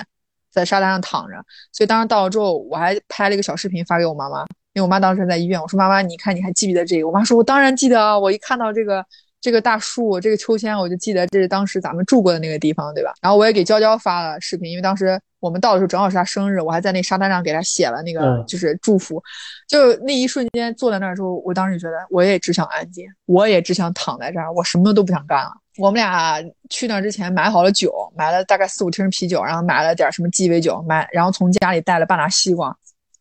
[0.52, 1.34] 在沙滩上躺着。
[1.72, 4.42] 所以当时到了之后，我还拍了一个小视频发给我妈妈，
[4.74, 7.06] 因为我妈当时在医院，我说妈妈，你看你还记不记得这个？
[7.06, 9.04] 我妈说，我当然记得啊，我一看到这个。
[9.40, 13.12] 这个大树，这个秋千，我就记得这是当时咱们住过的那个地方，对吧？
[13.22, 19.22] 然后我也给娇娇发了视频，因为当时我们到的时候正好是她生日，我还在那沙滩上给她写了那个就是祝福。
[19.66, 25.52] 就那一瞬间坐在那儿的时候，我当时觉得我也只想安静，我也只想躺在这儿，我什么都不想干了。
[25.78, 32.76] 我们俩去那之前买好了酒，买了大概四五听啤酒，然后买了点什么鸡尾酒，买然后从家里带了半拉西瓜，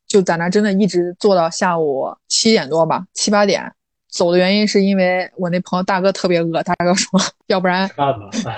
[0.05, 3.71] 就在那真的一直坐到下午七点多吧，七八点。
[4.09, 7.89] 走的原因是因为我那朋友大哥特别饿，大哥说要不然，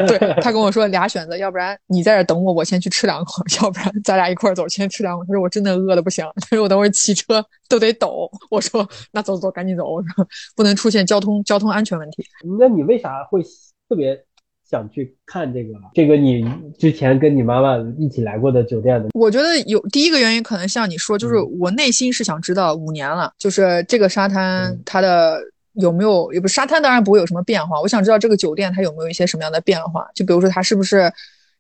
[0.08, 5.24] 对他跟我说俩选择，要不然你在这等我，我先去吃两口，要不然咱俩一块儿走，先吃两口。
[5.26, 8.32] 他说我真的饿的不行，他说我等会儿骑车都得抖。
[8.50, 12.26] 我说那走走，赶紧走，我说不能出现交通交通安全问题。
[12.60, 13.42] 那你为啥会
[13.90, 14.26] 特别？
[14.72, 16.50] 想去看这个，这个你
[16.80, 25.42] 之前跟你妈妈一起来过的酒店的，我觉得有第一个原因，可能像你说，就是我内心是想知道五年了，就是这个沙滩它的
[25.74, 31.12] 有没有，也不沙滩当然不会有什么变化，我想知道这个酒店它有没有一些什么样的变化，就比如说它是不是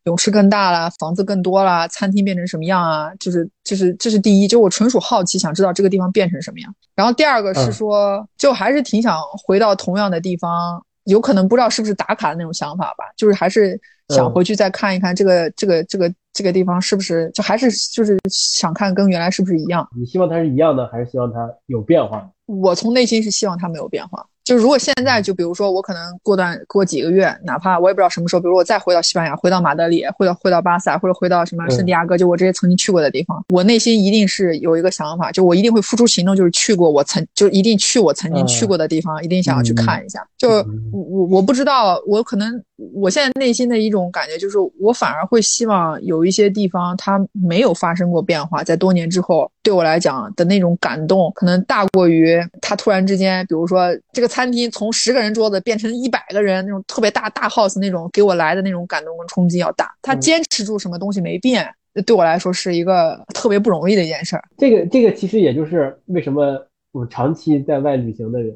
[0.05, 3.11] 泳池更大了，房子更多了，餐厅变成什么样啊？
[3.19, 6.73] 就是就是这是第一，就我纯属好奇，想知道这个地方变成什么样。
[6.95, 10.81] 然后第二个是说，就还是挺想回到同样的地方。
[11.05, 13.79] 有可能不知道是不是打卡的那种想法吧，就是还是
[14.09, 19.87] 想回去再看一看这个这个这个这个地方是不是就还是就是想看跟原来是不是一样。
[19.97, 22.29] 你希望它是一样的，还是希望它有变化？
[22.45, 24.25] 我从内心是希望它没有变化。
[24.51, 40.19] 就是如果现在就比如说我可能过段过几个月，哪怕我也不知道什么时候，比如我再回到西班牙，回到马德里，回到回到巴萨，或者回到什么圣地亚哥，就我这些曾经去过的地方，我内心一定是有一个想法，就我一定会付出行动，就是去过我曾就一定去我曾经去过的地方，一定想要去看一下。
[40.37, 40.49] 就
[40.91, 42.61] 我我不知道，我可能
[42.93, 59.93] 我现在内心的一种感觉就是，我反而会希望有一些地方它没有发生过变化，在多年之后对我来讲的那种感动，可能大过于它突然之间，比如说这个餐厅从十个人桌子变成一百个人那种特别大大 house 那种，给我来的那种感动跟冲击要大。
[60.01, 61.67] 他坚持住什么东西没变，
[62.05, 64.43] 对我来说是一个特别不容易的一件事儿。
[64.57, 66.57] 这个这个其实也就是为什么
[66.91, 68.53] 我长期在外旅行的人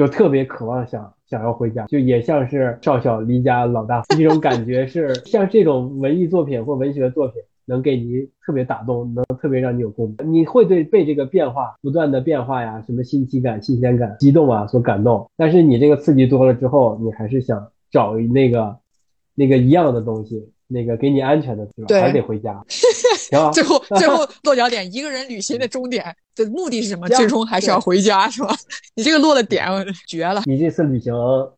[0.00, 7.42] 就特别渴望想想要回家，就也像是少小离家老大这种感觉，是像这种文艺作品或文学作品。
[7.66, 15.30] 能给你特别打动，能特别让你有共鸣，你会对被这个变化不断的变化呀，什么新奇感、新鲜感、激动啊所感动。
[15.36, 18.76] 但是你这个刺激多了之后，你还是想找那个
[19.36, 22.00] 那个一样的东西，那个给你安全的，地方？
[22.00, 22.60] 还得回家。
[22.66, 26.04] 行，最后最后落脚点， 一个人旅行的终点
[26.44, 27.08] 的目的是什么？
[27.08, 28.54] 最终还是要回家，是吧？
[28.96, 29.66] 你这个落的点
[30.06, 30.42] 绝了。
[30.46, 31.12] 你这次旅行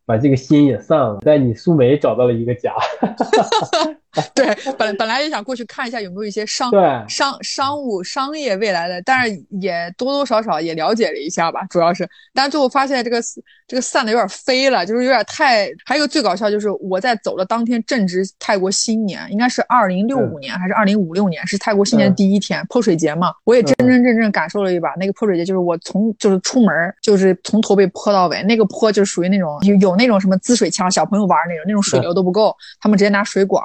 [0.05, 2.73] 把这个心也散了，在你苏梅找到了一个家。
[4.35, 4.45] 对，
[4.77, 6.71] 本本来也想过去看一下有没有一些商
[7.09, 13.19] 商商务商业未来的，但是也多多少少也了解了一下吧，主要是，但最后发现这个
[13.67, 15.67] 这个散的有点飞了，就是有点太。
[15.85, 33.63] 还有一个最搞笑就是我在走的当天正值泰国新年，应该是二零六五年还是二零五六年，是泰国新年第一天泼水节嘛，我也真真正正感受了一把那个泼水节，就是我从就是出门就是从头被泼到尾，那个泼就属于那种有有那种什么滋水枪，小朋友玩那种，那种水流都不够，他们直接拿水管。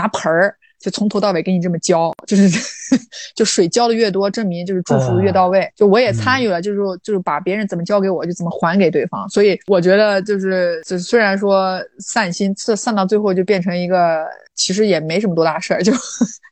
[0.00, 2.48] 拿盆儿就从头到尾给你这么浇，就是
[3.36, 5.70] 就水浇的越多，证明就是祝福越到位。
[5.76, 9.28] 就我也参与了，就是就是把别人怎么交给我，就怎么还给对方。
[9.28, 14.24] 所以我觉得就是就虽然说散心，散散到最后就变成一个，
[14.54, 15.92] 其实也没什么多大事儿，就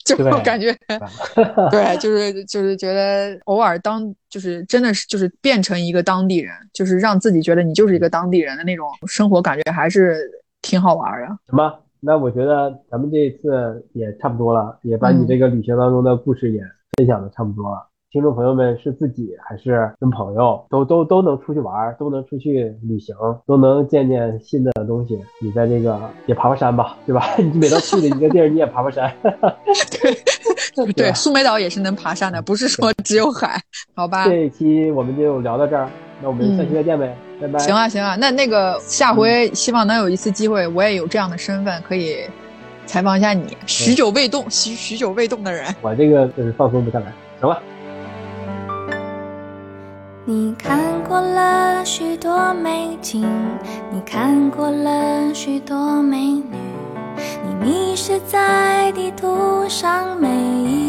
[0.04, 0.76] 就感觉
[1.72, 10.30] 对，就是就是觉得偶尔当就是真的是就是变成一个当地人，就是让自己觉得你就是一个当地人的那种生活感觉，还是
[10.60, 11.26] 挺好玩的。
[11.46, 11.72] 什么？
[12.00, 16.62] 那我觉得咱们这一次也差不多了，也把你这个旅行当中的故事也
[16.96, 17.86] 分享的差不多了。
[18.10, 23.14] 听众朋友们是自己还是跟朋友，都都都能出去玩，都能出去旅行，
[23.46, 25.18] 都能见见新的东西。
[25.42, 27.22] 你在这个也爬爬山吧，对吧？
[27.36, 29.12] 你每到去的一个地儿，你也爬爬山。
[30.74, 33.60] 对 对，苏梅岛也是能爬山的，不是说只有海，
[33.94, 34.24] 好吧？
[34.24, 35.90] 这一期我们就聊到这儿，
[36.22, 37.14] 那我们下期再见呗。
[37.58, 42.18] 行啊行啊，那那个下回希望能有一次机会，我也有这样的身份可以
[42.84, 43.56] 采访一下你。
[43.66, 47.60] 许久未动，许许久未动的人，我这个就是放松不下来，行吧。
[50.24, 53.24] 你看过了许多美景，
[53.92, 56.56] 你看过了许多美女，
[57.46, 60.88] 你迷失在地图上每一。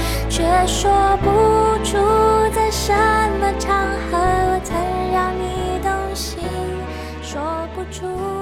[0.51, 0.91] 却说
[1.23, 1.29] 不
[1.81, 1.95] 出
[2.53, 2.91] 在什
[3.39, 4.75] 么场合我曾
[5.09, 6.43] 让你动心
[7.23, 7.41] 说
[7.73, 8.40] 不出。